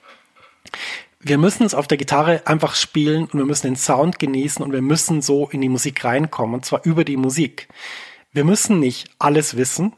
Wir 1.20 1.36
müssen 1.36 1.64
es 1.64 1.74
auf 1.74 1.88
der 1.88 1.98
Gitarre 1.98 2.42
einfach 2.46 2.74
spielen 2.74 3.24
und 3.24 3.34
wir 3.34 3.44
müssen 3.44 3.66
den 3.66 3.76
Sound 3.76 4.18
genießen 4.18 4.64
und 4.64 4.72
wir 4.72 4.82
müssen 4.82 5.20
so 5.20 5.48
in 5.48 5.60
die 5.60 5.68
Musik 5.68 6.04
reinkommen 6.04 6.54
und 6.54 6.64
zwar 6.64 6.84
über 6.84 7.04
die 7.04 7.16
Musik. 7.16 7.68
Wir 8.32 8.44
müssen 8.44 8.78
nicht 8.78 9.10
alles 9.18 9.56
wissen, 9.56 9.94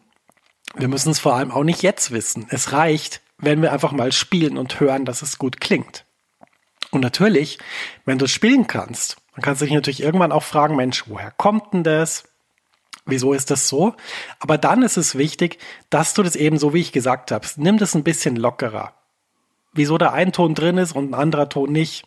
wir 0.74 0.88
müssen 0.88 1.11
es 1.11 1.18
vor 1.18 1.35
allem 1.35 1.50
auch 1.50 1.64
nicht 1.64 1.83
jetzt 1.83 2.11
wissen. 2.11 2.46
Es 2.50 2.72
reicht, 2.72 3.20
wenn 3.38 3.62
wir 3.62 3.72
einfach 3.72 3.92
mal 3.92 4.12
spielen 4.12 4.59
und 4.59 4.80
hören, 4.80 5.04
dass 5.04 5.22
es 5.22 5.38
gut 5.38 5.61
klingt. 5.61 6.04
Und 6.90 7.00
natürlich, 7.00 7.59
wenn 8.04 8.18
du 8.18 8.26
spielen 8.26 8.66
kannst, 8.66 9.16
dann 9.35 9.42
kannst 9.42 9.61
du 9.61 9.64
dich 9.64 9.74
natürlich 9.74 10.02
irgendwann 10.02 10.33
auch 10.33 10.42
fragen, 10.42 10.76
Mensch, 10.76 11.04
woher 11.06 11.30
kommt 11.30 11.72
denn 11.72 11.85
das? 11.85 12.24
Wieso 13.06 13.33
ist 13.33 13.50
das 13.50 13.68
so? 13.68 13.94
Aber 14.38 14.59
dann 14.59 14.83
ist 14.83 14.96
es 14.96 15.16
wichtig, 15.16 15.59
dass 15.88 16.14
du 16.14 16.22
das 16.22 16.37
eben 16.37 16.59
so, 16.59 16.74
wie 16.74 16.80
ich 16.80 16.92
gesagt 16.92 17.30
habe, 17.30 17.46
nimm 17.56 17.78
das 17.78 17.94
ein 17.94 18.04
bisschen 18.04 18.37
lockerer. 18.37 18.94
Wieso 19.72 19.98
da 19.98 20.12
ein 20.12 20.33
Ton 20.33 20.54
drin 20.54 20.78
ist 20.78 20.92
und 20.92 21.11
ein 21.11 21.14
anderer 21.14 21.48
Ton 21.48 21.72
nicht, 21.72 22.04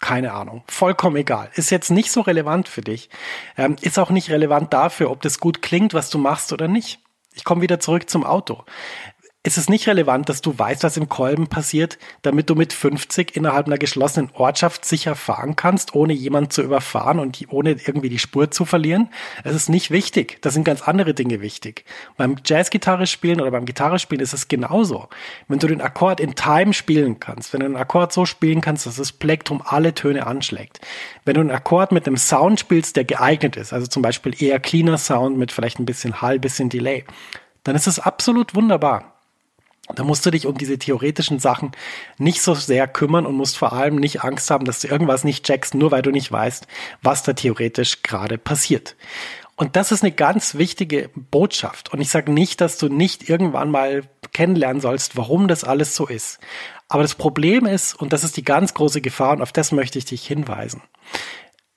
keine 0.00 0.32
Ahnung. 0.32 0.62
Vollkommen 0.66 1.16
egal. 1.16 1.50
Ist 1.54 1.70
jetzt 1.70 1.90
nicht 1.90 2.10
so 2.10 2.22
relevant 2.22 2.68
für 2.68 2.80
dich. 2.80 3.10
Ähm, 3.56 3.76
ist 3.80 3.98
auch 3.98 4.10
nicht 4.10 4.30
relevant 4.30 4.72
dafür, 4.72 5.10
ob 5.10 5.20
das 5.22 5.40
gut 5.40 5.62
klingt, 5.62 5.92
was 5.92 6.10
du 6.10 6.18
machst 6.18 6.52
oder 6.52 6.68
nicht. 6.68 7.00
Ich 7.34 7.44
komme 7.44 7.62
wieder 7.62 7.80
zurück 7.80 8.08
zum 8.10 8.24
Auto 8.24 8.64
ist 9.42 9.56
es 9.56 9.70
nicht 9.70 9.88
relevant, 9.88 10.28
dass 10.28 10.42
du 10.42 10.58
weißt, 10.58 10.82
was 10.82 10.98
im 10.98 11.08
Kolben 11.08 11.46
passiert, 11.46 11.98
damit 12.20 12.50
du 12.50 12.54
mit 12.54 12.74
50 12.74 13.34
innerhalb 13.36 13.66
einer 13.66 13.78
geschlossenen 13.78 14.30
Ortschaft 14.34 14.84
sicher 14.84 15.14
fahren 15.14 15.56
kannst, 15.56 15.94
ohne 15.94 16.12
jemanden 16.12 16.50
zu 16.50 16.60
überfahren 16.60 17.18
und 17.18 17.42
ohne 17.48 17.70
irgendwie 17.70 18.10
die 18.10 18.18
Spur 18.18 18.50
zu 18.50 18.66
verlieren. 18.66 19.08
Es 19.42 19.54
ist 19.54 19.70
nicht 19.70 19.90
wichtig. 19.90 20.42
Da 20.42 20.50
sind 20.50 20.64
ganz 20.64 20.82
andere 20.82 21.14
Dinge 21.14 21.40
wichtig. 21.40 21.86
Beim 22.18 22.36
Jazzgitarre 22.44 23.06
spielen 23.06 23.40
oder 23.40 23.50
beim 23.50 23.64
Gitarre 23.64 23.98
spielen 23.98 24.20
ist 24.20 24.34
es 24.34 24.48
genauso. 24.48 25.08
Wenn 25.48 25.58
du 25.58 25.68
den 25.68 25.80
Akkord 25.80 26.20
in 26.20 26.34
Time 26.34 26.74
spielen 26.74 27.18
kannst, 27.18 27.54
wenn 27.54 27.60
du 27.60 27.66
den 27.66 27.76
Akkord 27.76 28.12
so 28.12 28.26
spielen 28.26 28.60
kannst, 28.60 28.84
dass 28.84 28.96
das 28.96 29.12
Plektrum 29.12 29.62
alle 29.64 29.94
Töne 29.94 30.26
anschlägt. 30.26 30.80
Wenn 31.24 31.34
du 31.34 31.40
einen 31.40 31.50
Akkord 31.50 31.92
mit 31.92 32.06
einem 32.06 32.18
Sound 32.18 32.60
spielst, 32.60 32.96
der 32.96 33.04
geeignet 33.04 33.56
ist, 33.56 33.72
also 33.72 33.86
zum 33.86 34.02
Beispiel 34.02 34.34
eher 34.42 34.60
cleaner 34.60 34.98
Sound 34.98 35.38
mit 35.38 35.50
vielleicht 35.50 35.78
ein 35.78 35.86
bisschen 35.86 36.20
Hall, 36.20 36.38
bisschen 36.38 36.68
Delay, 36.68 37.06
dann 37.64 37.74
ist 37.74 37.86
es 37.86 37.98
absolut 37.98 38.54
wunderbar. 38.54 39.19
Da 39.94 40.04
musst 40.04 40.24
du 40.26 40.30
dich 40.30 40.46
um 40.46 40.56
diese 40.56 40.78
theoretischen 40.78 41.38
Sachen 41.38 41.72
nicht 42.18 42.42
so 42.42 42.54
sehr 42.54 42.86
kümmern 42.88 43.26
und 43.26 43.34
musst 43.34 43.58
vor 43.58 43.72
allem 43.72 43.96
nicht 43.96 44.22
Angst 44.22 44.50
haben, 44.50 44.64
dass 44.64 44.80
du 44.80 44.88
irgendwas 44.88 45.24
nicht 45.24 45.44
checkst, 45.44 45.74
nur 45.74 45.90
weil 45.90 46.02
du 46.02 46.10
nicht 46.10 46.30
weißt, 46.30 46.66
was 47.02 47.22
da 47.22 47.32
theoretisch 47.32 48.02
gerade 48.02 48.38
passiert. 48.38 48.96
Und 49.56 49.76
das 49.76 49.92
ist 49.92 50.02
eine 50.02 50.12
ganz 50.12 50.54
wichtige 50.54 51.10
Botschaft. 51.14 51.92
Und 51.92 52.00
ich 52.00 52.08
sage 52.08 52.32
nicht, 52.32 52.62
dass 52.62 52.78
du 52.78 52.88
nicht 52.88 53.28
irgendwann 53.28 53.70
mal 53.70 54.04
kennenlernen 54.32 54.80
sollst, 54.80 55.18
warum 55.18 55.48
das 55.48 55.64
alles 55.64 55.94
so 55.94 56.06
ist. 56.06 56.38
Aber 56.88 57.02
das 57.02 57.14
Problem 57.14 57.66
ist, 57.66 57.94
und 57.94 58.12
das 58.14 58.24
ist 58.24 58.38
die 58.38 58.42
ganz 58.42 58.72
große 58.72 59.02
Gefahr, 59.02 59.32
und 59.32 59.42
auf 59.42 59.52
das 59.52 59.70
möchte 59.70 59.98
ich 59.98 60.06
dich 60.06 60.26
hinweisen, 60.26 60.82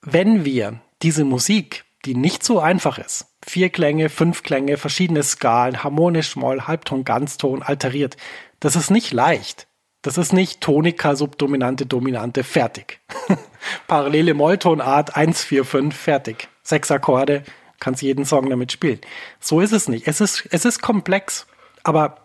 wenn 0.00 0.44
wir 0.44 0.80
diese 1.02 1.24
Musik, 1.24 1.84
die 2.04 2.14
nicht 2.14 2.42
so 2.42 2.58
einfach 2.58 2.98
ist, 2.98 3.26
vier 3.46 3.70
Klänge, 3.70 4.08
fünf 4.08 4.42
Klänge, 4.42 4.76
verschiedene 4.76 5.22
Skalen, 5.22 5.82
harmonisch, 5.84 6.36
Moll, 6.36 6.62
Halbton, 6.62 7.04
Ganzton, 7.04 7.62
alteriert. 7.62 8.16
Das 8.60 8.76
ist 8.76 8.90
nicht 8.90 9.12
leicht. 9.12 9.66
Das 10.02 10.18
ist 10.18 10.32
nicht 10.32 10.60
Tonika, 10.60 11.16
Subdominante, 11.16 11.86
Dominante, 11.86 12.44
fertig. 12.44 13.00
Parallele 13.86 14.34
Molltonart 14.34 15.16
1, 15.16 15.42
4, 15.42 15.64
5, 15.64 15.96
fertig. 15.96 16.48
Sechs 16.62 16.90
Akkorde, 16.90 17.42
kannst 17.80 18.02
jeden 18.02 18.24
Song 18.24 18.50
damit 18.50 18.72
spielen. 18.72 19.00
So 19.40 19.60
ist 19.60 19.72
es 19.72 19.88
nicht. 19.88 20.06
Es 20.06 20.20
ist, 20.20 20.46
es 20.50 20.64
ist 20.64 20.82
komplex. 20.82 21.46
Aber 21.84 22.16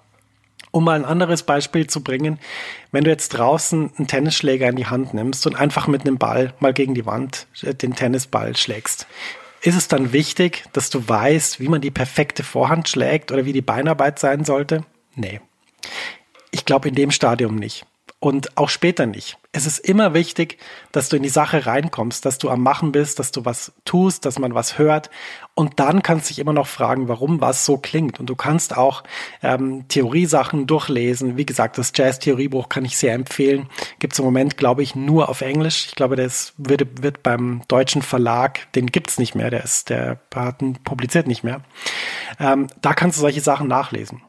um 0.72 0.84
mal 0.84 0.96
ein 0.96 1.06
anderes 1.06 1.44
Beispiel 1.44 1.88
zu 1.88 2.04
bringen, 2.04 2.40
wenn 2.92 3.04
du 3.04 3.10
jetzt 3.10 3.30
draußen 3.30 3.92
einen 3.98 4.08
Tennisschläger 4.08 4.68
in 4.68 4.76
die 4.76 4.86
Hand 4.86 5.14
nimmst 5.14 5.48
und 5.48 5.56
einfach 5.56 5.88
mit 5.88 6.02
einem 6.02 6.18
Ball 6.18 6.54
mal 6.60 6.74
gegen 6.74 6.94
die 6.94 7.06
Wand 7.06 7.48
äh, 7.62 7.74
den 7.74 7.96
Tennisball 7.96 8.56
schlägst, 8.56 9.08
ist 9.62 9.76
es 9.76 9.88
dann 9.88 10.14
wichtig, 10.14 10.66
dass 10.74 10.90
du 10.90 11.08
weißt, 11.08 11.60
wie 11.60 11.68
man 11.68 11.82
die 11.82 11.92
perfekte 11.92 12.44
Vorhand 12.44 12.88
schlägt 12.88 13.32
oder 13.32 13.46
wie 13.46 13.54
die 13.54 13.62
Beinarbeit 13.62 14.20
sein 14.20 14.46
sollte? 14.46 14.86
Nee. 15.16 15.42
Ich 16.52 16.66
glaube 16.66 16.90
in 16.90 16.96
dem 16.96 17.12
Stadium 17.12 17.56
nicht. 17.56 17.86
Und 18.20 18.58
auch 18.58 18.70
später 18.70 19.06
nicht. 19.06 19.38
Es 19.52 19.66
ist 19.66 19.80
immer 19.80 20.14
wichtig, 20.14 20.60
dass 20.92 21.10
du 21.10 21.18
in 21.18 21.24
die 21.24 21.30
Sache 21.30 21.66
reinkommst, 21.66 22.24
dass 22.24 22.38
du 22.38 22.52
am 22.52 22.62
Machen 22.62 22.92
bist, 22.92 23.18
dass 23.18 23.32
du 23.32 23.46
was 23.46 23.72
tust, 23.84 24.26
dass 24.26 24.38
man 24.38 24.54
was 24.54 24.78
hört. 24.78 25.10
Und 25.56 25.80
dann 25.80 26.04
kannst 26.04 26.30
du 26.30 26.34
dich 26.34 26.40
immer 26.40 26.54
noch 26.54 26.68
fragen, 26.68 27.08
warum 27.08 27.42
was 27.42 27.66
so 27.66 27.78
klingt. 27.78 28.20
Und 28.20 28.28
du 28.28 28.36
kannst 28.36 28.78
auch 28.78 29.04
ähm, 29.42 29.88
Theoriesachen 29.88 30.68
durchlesen. 30.68 31.36
Wie 31.36 31.48
gesagt, 31.48 31.80
das 31.80 31.92
Jazz-Theoriebuch 31.96 32.70
kann 32.70 32.86
ich 32.86 32.96
sehr 32.96 33.16
empfehlen. 33.16 33.68
Gibt 33.98 34.14
es 34.14 34.20
im 34.20 34.26
Moment, 34.26 34.56
glaube 34.56 34.84
ich, 34.84 34.94
nur 34.94 35.30
auf 35.30 35.42
Englisch. 35.42 35.88
Ich 35.88 35.96
glaube, 35.96 36.16
das 36.16 36.54
wird, 36.58 37.02
wird 37.02 37.24
beim 37.24 37.64
deutschen 37.68 38.04
Verlag, 38.04 38.72
den 38.74 38.86
gibt's 38.86 39.18
nicht 39.18 39.34
mehr, 39.34 39.50
der 39.50 39.64
ist, 39.64 39.90
der 39.90 40.20
hat 40.36 40.60
publiziert 40.84 41.26
nicht 41.26 41.44
mehr. 41.44 41.62
Ähm, 42.40 42.68
da 42.84 42.94
kannst 42.94 43.18
du 43.18 43.22
solche 43.22 43.42
Sachen 43.42 43.68
nachlesen. 43.68 44.22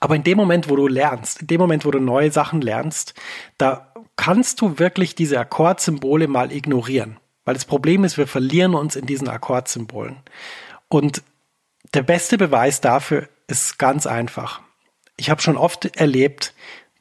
Aber 0.00 0.14
in 0.14 0.22
dem 0.22 0.36
Moment, 0.36 0.70
wo 0.70 0.76
du 0.76 0.86
lernst, 0.86 1.40
in 1.40 1.48
dem 1.48 1.60
Moment, 1.60 1.84
wo 1.84 1.90
du 1.90 1.98
neue 1.98 2.30
Sachen 2.30 2.60
lernst, 2.60 3.14
da 3.58 3.87
kannst 4.18 4.60
du 4.60 4.78
wirklich 4.78 5.14
diese 5.14 5.40
Akkordsymbole 5.40 6.28
mal 6.28 6.52
ignorieren. 6.52 7.18
Weil 7.46 7.54
das 7.54 7.64
Problem 7.64 8.04
ist, 8.04 8.18
wir 8.18 8.26
verlieren 8.26 8.74
uns 8.74 8.94
in 8.94 9.06
diesen 9.06 9.28
Akkordsymbolen. 9.28 10.18
Und 10.88 11.22
der 11.94 12.02
beste 12.02 12.36
Beweis 12.36 12.82
dafür 12.82 13.28
ist 13.46 13.78
ganz 13.78 14.06
einfach. 14.06 14.60
Ich 15.16 15.30
habe 15.30 15.40
schon 15.40 15.56
oft 15.56 15.96
erlebt, 15.96 16.52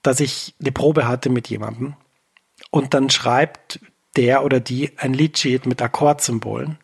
dass 0.04 0.22
ich 0.22 0.56
eine 0.62 0.72
Probe 0.72 1.08
hatte 1.08 1.30
mit 1.30 1.50
jemandem 1.50 1.96
und 2.72 2.94
dann 2.94 3.10
schreibt 3.10 3.80
der 4.16 4.46
oder 4.46 4.60
die 4.60 4.92
ein 4.98 5.14
Liedsheet 5.14 5.66
mit 5.66 5.82
Akkordsymbolen 5.82 6.78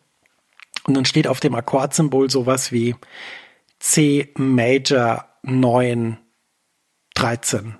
und 0.84 0.94
dann 0.94 1.04
steht 1.04 1.26
auf 1.26 1.40
dem 1.40 1.54
Akkordsymbol 1.54 2.28
sowas 2.28 2.70
wie 2.70 2.94
C 3.78 4.30
Major 4.36 5.26
9 5.42 6.18
13 7.14 7.78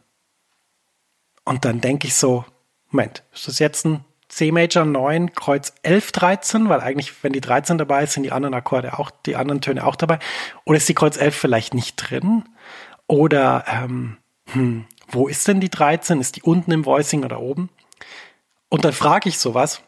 und 1.45 1.65
dann 1.65 1.81
denke 1.81 2.07
ich 2.07 2.15
so, 2.15 2.45
Moment, 2.91 3.23
ist 3.33 3.49
das 3.49 3.59
jetzt 3.59 3.85
ein 3.85 4.05
C 4.29 4.51
Major 4.53 4.85
9, 4.85 5.33
Kreuz 5.35 5.75
11, 5.83 6.13
13? 6.13 6.69
Weil 6.69 6.81
eigentlich, 6.81 7.23
wenn 7.23 7.33
die 7.33 7.41
13 7.41 7.79
dabei 7.79 8.05
ist, 8.05 8.13
sind 8.13 8.23
die 8.23 8.33
anderen 8.33 8.55
Akkorde 8.55 8.99
auch, 8.99 9.11
die 9.11 9.37
anderen 9.37 9.61
Töne 9.61 9.87
auch 9.87 9.97
dabei. 9.97 10.19
Oder 10.65 10.79
ist 10.79 10.89
die 10.89 10.95
Kreuz 10.95 11.17
11 11.17 11.35
vielleicht 11.37 11.75
nicht 11.75 11.97
drin? 11.97 12.45
Oder, 13.07 13.65
ähm, 13.69 14.17
hm, 14.53 14.87
wo 15.09 15.29
ist 15.29 15.47
denn 15.49 15.61
die 15.61 15.71
13? 15.71 16.21
Ist 16.21 16.37
die 16.37 16.43
unten 16.43 16.73
im 16.73 16.87
Voicing 16.87 17.25
oder 17.25 17.41
oben? 17.41 17.69
Und 18.69 18.85
dann 18.85 18.93
frage 18.93 19.29
ich 19.29 19.39
sowas 19.39 19.83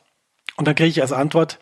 und 0.56 0.68
dann 0.68 0.74
kriege 0.74 0.90
ich 0.90 1.00
als 1.00 1.12
Antwort, 1.12 1.58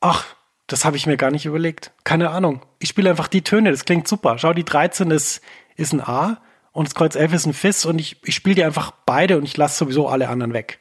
ach, 0.00 0.26
das 0.66 0.84
habe 0.84 0.96
ich 0.96 1.06
mir 1.06 1.16
gar 1.16 1.30
nicht 1.30 1.46
überlegt. 1.46 1.92
Keine 2.04 2.30
Ahnung. 2.30 2.64
Ich 2.78 2.90
spiele 2.90 3.10
einfach 3.10 3.28
die 3.28 3.42
Töne, 3.42 3.70
das 3.70 3.84
klingt 3.84 4.06
super. 4.06 4.38
Schau, 4.38 4.52
die 4.52 4.64
13 4.64 5.10
ist, 5.10 5.40
ist 5.76 5.92
ein 5.92 6.00
A 6.00 6.40
und 6.72 6.86
das 6.86 6.94
Kreuz 6.94 7.14
11 7.14 7.32
ist 7.32 7.46
ein 7.46 7.54
Fis 7.54 7.84
und 7.84 7.98
ich, 7.98 8.22
ich 8.24 8.34
spiele 8.34 8.56
dir 8.56 8.66
einfach 8.66 8.92
beide 9.06 9.36
und 9.36 9.44
ich 9.44 9.56
lasse 9.56 9.78
sowieso 9.78 10.08
alle 10.08 10.28
anderen 10.28 10.52
weg. 10.52 10.80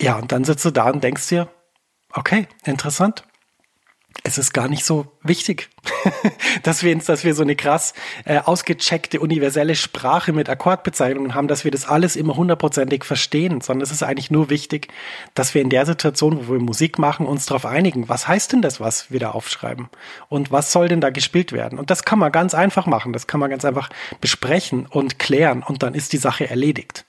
Ja, 0.00 0.16
und 0.16 0.32
dann 0.32 0.44
sitzt 0.44 0.64
du 0.64 0.70
da 0.70 0.90
und 0.90 1.02
denkst 1.04 1.28
dir, 1.28 1.48
okay, 2.12 2.48
interessant 2.64 3.24
es 4.24 4.38
ist 4.38 4.52
gar 4.52 4.68
nicht 4.68 4.84
so 4.84 5.06
wichtig, 5.22 5.68
dass 6.62 6.82
wir 6.82 6.94
uns, 6.94 7.06
dass 7.06 7.24
wir 7.24 7.34
so 7.34 7.42
eine 7.42 7.56
krass 7.56 7.94
äh, 8.24 8.38
ausgecheckte 8.38 9.20
universelle 9.20 9.74
Sprache 9.74 10.32
mit 10.32 10.48
Akkordbezeichnungen 10.48 11.34
haben, 11.34 11.48
dass 11.48 11.64
wir 11.64 11.70
das 11.70 11.86
alles 11.86 12.16
immer 12.16 12.36
hundertprozentig 12.36 13.04
verstehen, 13.04 13.60
sondern 13.60 13.82
es 13.82 13.90
ist 13.90 14.02
eigentlich 14.02 14.30
nur 14.30 14.50
wichtig, 14.50 14.88
dass 15.34 15.54
wir 15.54 15.62
in 15.62 15.70
der 15.70 15.86
Situation, 15.86 16.48
wo 16.48 16.52
wir 16.52 16.60
Musik 16.60 16.98
machen, 16.98 17.26
uns 17.26 17.46
darauf 17.46 17.66
einigen, 17.66 18.08
was 18.08 18.28
heißt 18.28 18.52
denn 18.52 18.62
das, 18.62 18.80
was 18.80 19.10
wir 19.10 19.20
da 19.20 19.30
aufschreiben 19.30 19.88
und 20.28 20.52
was 20.52 20.72
soll 20.72 20.88
denn 20.88 21.00
da 21.00 21.10
gespielt 21.10 21.52
werden? 21.52 21.78
Und 21.78 21.90
das 21.90 22.04
kann 22.04 22.18
man 22.18 22.32
ganz 22.32 22.54
einfach 22.54 22.86
machen, 22.86 23.12
das 23.12 23.26
kann 23.26 23.40
man 23.40 23.50
ganz 23.50 23.64
einfach 23.64 23.90
besprechen 24.20 24.86
und 24.86 25.18
klären 25.18 25.62
und 25.62 25.82
dann 25.82 25.94
ist 25.94 26.12
die 26.12 26.18
Sache 26.18 26.48
erledigt. 26.48 27.04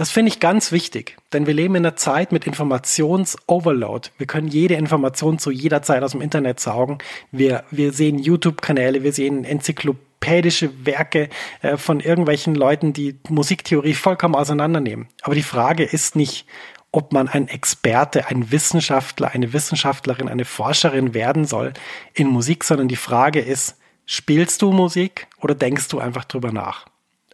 Das 0.00 0.10
finde 0.10 0.32
ich 0.32 0.40
ganz 0.40 0.72
wichtig, 0.72 1.18
denn 1.34 1.46
wir 1.46 1.52
leben 1.52 1.74
in 1.74 1.84
einer 1.84 1.94
Zeit 1.94 2.32
mit 2.32 2.46
Informations-Overload. 2.46 4.08
Wir 4.16 4.26
können 4.26 4.48
jede 4.48 4.72
Information 4.76 5.38
zu 5.38 5.50
jeder 5.50 5.82
Zeit 5.82 6.02
aus 6.02 6.12
dem 6.12 6.22
Internet 6.22 6.58
saugen. 6.58 6.96
Wir, 7.32 7.64
wir 7.70 7.92
sehen 7.92 8.18
YouTube-Kanäle, 8.18 9.02
wir 9.02 9.12
sehen 9.12 9.44
enzyklopädische 9.44 10.86
Werke 10.86 11.28
äh, 11.60 11.76
von 11.76 12.00
irgendwelchen 12.00 12.54
Leuten, 12.54 12.94
die 12.94 13.18
Musiktheorie 13.28 13.92
vollkommen 13.92 14.36
auseinandernehmen. 14.36 15.08
Aber 15.20 15.34
die 15.34 15.42
Frage 15.42 15.84
ist 15.84 16.16
nicht, 16.16 16.46
ob 16.92 17.12
man 17.12 17.28
ein 17.28 17.48
Experte, 17.48 18.28
ein 18.28 18.50
Wissenschaftler, 18.50 19.32
eine 19.32 19.52
Wissenschaftlerin, 19.52 20.30
eine 20.30 20.46
Forscherin 20.46 21.12
werden 21.12 21.44
soll 21.44 21.74
in 22.14 22.28
Musik, 22.28 22.64
sondern 22.64 22.88
die 22.88 22.96
Frage 22.96 23.40
ist, 23.40 23.76
spielst 24.06 24.62
du 24.62 24.72
Musik 24.72 25.26
oder 25.42 25.54
denkst 25.54 25.88
du 25.88 25.98
einfach 25.98 26.24
drüber 26.24 26.52
nach? 26.52 26.86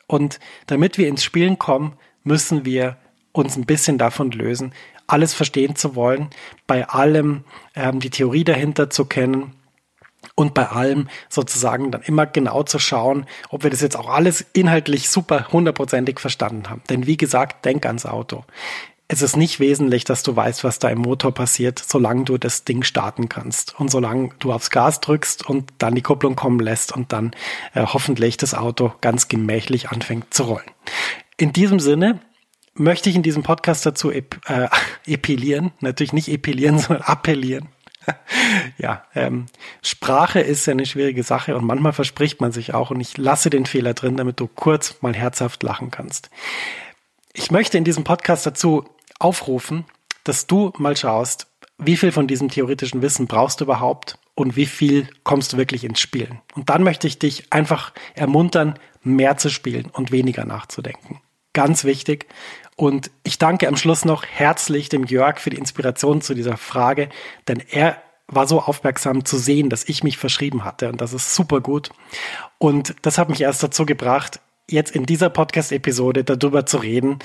Und 0.08 0.40
damit 0.66 0.98
wir 0.98 1.06
ins 1.06 1.22
Spielen 1.22 1.60
kommen, 1.60 1.96
müssen 2.26 2.64
wir 2.64 2.96
uns 3.32 3.56
ein 3.56 3.66
bisschen 3.66 3.98
davon 3.98 4.30
lösen, 4.30 4.72
alles 5.06 5.34
verstehen 5.34 5.76
zu 5.76 5.94
wollen, 5.94 6.28
bei 6.66 6.88
allem 6.88 7.44
ähm, 7.74 8.00
die 8.00 8.10
Theorie 8.10 8.44
dahinter 8.44 8.90
zu 8.90 9.04
kennen 9.04 9.52
und 10.34 10.54
bei 10.54 10.68
allem 10.68 11.08
sozusagen 11.28 11.90
dann 11.90 12.02
immer 12.02 12.26
genau 12.26 12.62
zu 12.64 12.78
schauen, 12.78 13.26
ob 13.48 13.62
wir 13.62 13.70
das 13.70 13.80
jetzt 13.80 13.96
auch 13.96 14.08
alles 14.08 14.44
inhaltlich 14.52 15.08
super 15.08 15.48
hundertprozentig 15.52 16.18
verstanden 16.18 16.68
haben. 16.68 16.82
Denn 16.90 17.06
wie 17.06 17.16
gesagt, 17.16 17.64
denk 17.64 17.86
ans 17.86 18.06
Auto. 18.06 18.44
Es 19.08 19.22
ist 19.22 19.36
nicht 19.36 19.60
wesentlich, 19.60 20.02
dass 20.02 20.24
du 20.24 20.34
weißt, 20.34 20.64
was 20.64 20.80
da 20.80 20.88
im 20.88 20.98
Motor 20.98 21.32
passiert, 21.32 21.78
solange 21.78 22.24
du 22.24 22.38
das 22.38 22.64
Ding 22.64 22.82
starten 22.82 23.28
kannst 23.28 23.78
und 23.78 23.88
solange 23.88 24.30
du 24.40 24.52
aufs 24.52 24.70
Gas 24.70 25.00
drückst 25.00 25.48
und 25.48 25.72
dann 25.78 25.94
die 25.94 26.02
Kupplung 26.02 26.34
kommen 26.34 26.58
lässt 26.58 26.90
und 26.90 27.12
dann 27.12 27.30
äh, 27.74 27.86
hoffentlich 27.86 28.36
das 28.36 28.54
Auto 28.54 28.92
ganz 29.00 29.28
gemächlich 29.28 29.90
anfängt 29.90 30.34
zu 30.34 30.42
rollen. 30.42 30.70
In 31.36 31.52
diesem 31.52 31.80
Sinne 31.80 32.20
möchte 32.74 33.10
ich 33.10 33.16
in 33.16 33.22
diesem 33.22 33.42
Podcast 33.42 33.84
dazu 33.84 34.10
ep 34.10 34.40
äh, 34.48 34.68
epilieren, 35.06 35.72
natürlich 35.80 36.12
nicht 36.12 36.28
epilieren, 36.28 36.78
sondern 36.80 37.04
appellieren. 37.04 37.68
ja, 38.78 39.04
ähm, 39.14 39.46
Sprache 39.82 40.40
ist 40.40 40.66
ja 40.66 40.72
eine 40.72 40.86
schwierige 40.86 41.22
Sache 41.22 41.56
und 41.56 41.64
manchmal 41.64 41.92
verspricht 41.92 42.40
man 42.40 42.52
sich 42.52 42.72
auch 42.72 42.90
und 42.90 43.00
ich 43.00 43.16
lasse 43.16 43.50
den 43.50 43.66
Fehler 43.66 43.94
drin, 43.94 44.16
damit 44.16 44.38
du 44.40 44.46
kurz 44.46 45.02
mal 45.02 45.14
herzhaft 45.14 45.62
lachen 45.62 45.90
kannst. 45.90 46.30
Ich 47.32 47.50
möchte 47.50 47.76
in 47.78 47.84
diesem 47.84 48.04
Podcast 48.04 48.46
dazu 48.46 48.84
aufrufen, 49.18 49.84
dass 50.24 50.46
du 50.46 50.72
mal 50.78 50.96
schaust, 50.96 51.48
wie 51.78 51.96
viel 51.96 52.12
von 52.12 52.26
diesem 52.26 52.48
theoretischen 52.48 53.02
Wissen 53.02 53.26
brauchst 53.26 53.60
du 53.60 53.64
überhaupt 53.64 54.18
und 54.34 54.56
wie 54.56 54.66
viel 54.66 55.08
kommst 55.24 55.52
du 55.52 55.56
wirklich 55.56 55.84
ins 55.84 56.00
Spielen. 56.00 56.40
Und 56.54 56.70
dann 56.70 56.82
möchte 56.82 57.06
ich 57.06 57.18
dich 57.18 57.52
einfach 57.52 57.92
ermuntern, 58.14 58.78
mehr 59.02 59.36
zu 59.36 59.50
spielen 59.50 59.86
und 59.92 60.10
weniger 60.10 60.44
nachzudenken. 60.44 61.20
Ganz 61.56 61.84
wichtig. 61.84 62.26
Und 62.76 63.10
ich 63.24 63.38
danke 63.38 63.66
am 63.66 63.78
Schluss 63.78 64.04
noch 64.04 64.26
herzlich 64.26 64.90
dem 64.90 65.04
Jörg 65.04 65.38
für 65.38 65.48
die 65.48 65.56
Inspiration 65.56 66.20
zu 66.20 66.34
dieser 66.34 66.58
Frage, 66.58 67.08
denn 67.48 67.62
er 67.70 67.96
war 68.28 68.46
so 68.46 68.60
aufmerksam 68.60 69.24
zu 69.24 69.38
sehen, 69.38 69.70
dass 69.70 69.88
ich 69.88 70.04
mich 70.04 70.18
verschrieben 70.18 70.66
hatte 70.66 70.90
und 70.90 71.00
das 71.00 71.14
ist 71.14 71.34
super 71.34 71.62
gut. 71.62 71.88
Und 72.58 72.94
das 73.00 73.16
hat 73.16 73.30
mich 73.30 73.40
erst 73.40 73.62
dazu 73.62 73.86
gebracht, 73.86 74.38
jetzt 74.68 74.94
in 74.94 75.06
dieser 75.06 75.30
Podcast-Episode 75.30 76.24
darüber 76.24 76.66
zu 76.66 76.76
reden, 76.76 77.20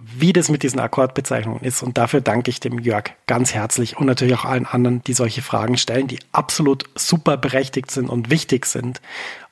wie 0.00 0.32
das 0.32 0.48
mit 0.48 0.64
diesen 0.64 0.80
Akkordbezeichnungen 0.80 1.62
ist. 1.62 1.84
Und 1.84 1.96
dafür 1.96 2.20
danke 2.20 2.50
ich 2.50 2.58
dem 2.58 2.80
Jörg 2.80 3.12
ganz 3.28 3.54
herzlich 3.54 3.98
und 3.98 4.06
natürlich 4.06 4.34
auch 4.34 4.46
allen 4.46 4.66
anderen, 4.66 5.00
die 5.04 5.14
solche 5.14 5.42
Fragen 5.42 5.76
stellen, 5.76 6.08
die 6.08 6.18
absolut 6.32 6.86
super 6.96 7.36
berechtigt 7.36 7.92
sind 7.92 8.08
und 8.08 8.30
wichtig 8.30 8.66
sind. 8.66 9.00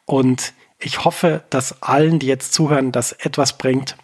Und 0.07 0.55
ich 0.81 1.05
hoffe, 1.05 1.45
dass 1.51 1.83
allen, 1.85 2.19
die 2.19 2.27
jetzt 2.27 2.53
zuhören, 2.53 2.91
das 2.91 3.13
etwas 3.13 3.59
bringt, 3.59 3.97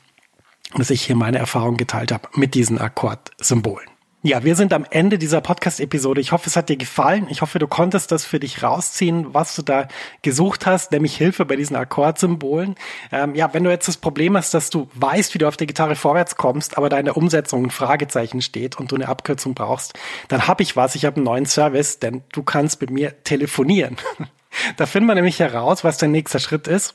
dass 0.76 0.90
ich 0.90 1.02
hier 1.02 1.16
meine 1.16 1.38
Erfahrung 1.38 1.76
geteilt 1.76 2.12
habe 2.12 2.28
mit 2.35 2.54
diesen 2.54 2.78
Akkordsymbolen. 2.78 3.88
Ja, 4.22 4.44
wir 4.44 4.54
sind 4.54 4.74
am 4.74 4.85
Ende 4.90 5.16
dieser 5.16 5.40
Podcast-Episode. 5.40 6.20
Ich 6.20 6.33
hoffe, 6.33 6.46
es 6.46 6.54
hat 6.54 6.68
dir 6.68 6.76
gefallen. 6.76 7.26
Ich 7.30 7.40
hoffe, 7.40 7.59
du 7.59 7.66
konntest 7.66 8.12
das 8.12 8.26
für 8.26 8.38
dich 8.38 8.62
rausziehen, 8.62 9.33
was 9.33 9.56
du 9.56 9.62
da 9.62 9.88
gesucht 10.20 10.66
hast, 10.66 10.92
nämlich 10.92 11.16
Hilfe 11.16 11.46
bei 11.46 11.56
diesen 11.56 11.74
Akkordsymbolen. 11.74 12.74
Ähm, 13.12 13.35
ja, 13.35 13.54
wenn 13.54 13.64
du 13.64 13.70
jetzt 13.70 13.88
das 13.88 13.96
Problem 13.96 14.37
hast, 14.37 14.52
dass 14.52 14.68
du 14.68 14.90
weißt, 14.92 15.33
wie 15.33 15.38
du 15.38 15.48
auf 15.48 15.56
der 15.56 15.66
Gitarre 15.66 15.96
vorwärts 15.96 16.37
kommst, 16.37 16.76
aber 16.76 16.90
da 16.90 16.98
in 16.98 17.06
der 17.06 17.16
Umsetzung 17.16 17.64
ein 17.64 17.70
Fragezeichen 17.70 18.42
steht 18.42 18.78
und 18.78 18.92
du 18.92 18.96
eine 18.96 19.09
Abkürzung 19.09 19.54
brauchst, 19.54 19.98
dann 20.28 20.46
habe 20.46 20.62
ich 20.62 20.76
was. 20.76 20.96
Ich 20.96 21.06
habe 21.06 21.16
einen 21.16 21.24
neuen 21.24 21.46
Service, 21.46 21.98
denn 21.98 22.22
du 22.30 22.42
kannst 22.42 22.83
mit 22.83 22.90
mir 22.90 23.24
telefonieren. 23.24 23.96
da 24.76 24.85
finden 24.85 25.09
wir 25.09 25.14
nämlich 25.14 25.38
heraus, 25.38 25.83
was 25.83 25.96
dein 25.96 26.11
nächster 26.11 26.40
Schritt 26.40 26.68
ist 26.68 26.94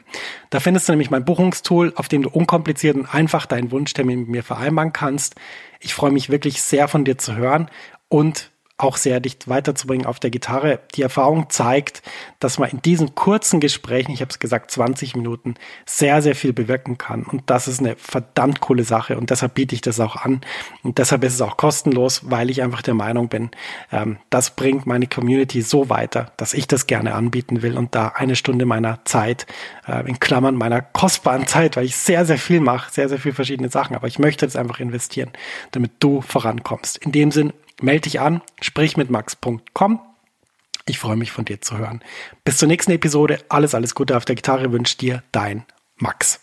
Da 0.51 0.61
findest 0.61 0.89
du 0.89 0.93
nämlich 0.93 1.11
mein 1.11 1.25
Buchungstool, 1.25 1.93
auf 1.95 2.09
dem 2.09 2.23
du 2.23 2.31
unkompliziert 2.31 2.97
und 2.97 3.15
einfach 3.15 3.47
deinen 3.47 3.71
Wunschtermin 3.71 4.21
mit 4.21 4.29
mir 4.29 4.43
vereinbaren 4.43 4.93
kannst. 4.93 5.37
Ich 5.79 5.95
freue 5.95 6.11
mich 6.11 6.29
wirklich 6.29 6.61
sehr 6.61 6.89
von 6.89 7.05
dir 7.05 7.19
zu 7.19 7.37
hören 7.37 7.71
und 8.09 8.51
auch 8.79 8.99
sehr 8.99 9.21
dich 9.21 9.39
weiterzubringen 9.47 10.07
auf 10.07 10.21
der 10.21 10.31
Gitarre. 10.31 10.81
Die 10.95 11.03
Erfahrung 11.03 11.49
zeigt, 11.49 12.03
dass 12.41 12.59
man 12.59 12.71
in 12.71 12.83
diesen 12.83 13.15
kurzen 13.15 13.59
Gesprächen, 13.59 14.12
ich 14.12 14.21
habe 14.21 14.31
es 14.31 14.39
gesagt, 14.39 14.71
20 14.71 15.17
Minuten, 15.17 15.55
sehr, 15.87 16.21
sehr 16.21 16.35
viel 16.35 16.53
bewirken 16.53 16.99
kann. 16.99 17.23
Und 17.23 17.45
das 17.47 17.69
ist 17.69 17.81
eine 17.81 17.97
verdammt 17.97 18.61
coole 18.61 18.85
Sache. 18.85 19.17
Und 19.17 19.31
deshalb 19.31 19.55
biete 19.55 19.75
ich 19.75 19.81
das 19.81 19.99
auch 19.99 20.17
an. 20.17 20.43
Und 20.83 20.99
deshalb 20.99 21.25
ist 21.25 21.35
es 21.35 21.41
auch 21.41 21.57
kostenlos, 21.57 22.31
weil 22.31 22.51
ich 22.51 22.62
einfach 22.62 22.83
der 22.83 22.95
Meinung 22.95 23.29
bin, 23.29 23.51
ähm, 23.91 24.19
das 24.29 24.51
bringt 24.51 24.85
meine 24.85 25.07
Community 25.07 25.62
so 25.62 25.89
weiter, 25.89 26.33
dass 26.37 26.53
ich 26.53 26.67
das 26.69 26.87
gerne 26.87 27.15
anbieten 27.15 27.62
will 27.62 27.79
und 27.79 27.95
da 27.95 28.09
eine 28.09 28.37
Stunde 28.37 28.67
meiner 28.67 29.05
Zeit, 29.07 29.47
äh, 29.87 30.07
in 30.07 30.21
Klammern 30.21 30.55
meiner 30.55 30.83
kostbaren 30.83 31.47
Zeit, 31.47 31.77
weil 31.77 31.87
ich 31.87 31.97
sehr, 31.97 32.27
sehr 32.27 32.39
viel 32.39 32.61
mache, 32.61 32.93
sehr, 32.93 33.09
sehr 33.09 33.19
viele 33.19 33.35
verschiedene 33.35 33.71
Sachen, 33.71 33.97
aber 33.97 34.07
ich 34.07 34.19
möchte 34.19 34.47
das 34.47 34.57
einfach 34.57 34.81
investieren, 34.81 35.31
damit 35.71 35.93
du 36.01 36.21
vorankommst. 36.21 36.99
In 36.99 37.12
dem 37.12 37.31
Sinn, 37.31 37.53
melde 37.81 38.03
dich 38.03 38.21
an, 38.21 38.43
sprich 38.61 38.97
mit 38.97 39.11
max.com. 39.11 40.01
Ich 40.89 40.99
freue 40.99 41.17
mich 41.17 41.33
von 41.33 41.45
dir 41.45 41.61
zu 41.61 41.79
hören. 41.79 42.03
Bis 42.45 42.59
zur 42.59 42.69
nächsten 42.69 42.93
Episode. 42.93 43.41
Alles, 43.49 43.75
alles 43.75 43.95
Gute 43.95 44.17
auf 44.17 44.25
der 44.25 44.37
Gitarre 44.37 44.71
wünscht 44.73 45.01
dir 45.01 45.23
dein 45.33 45.65
Max. 45.97 46.41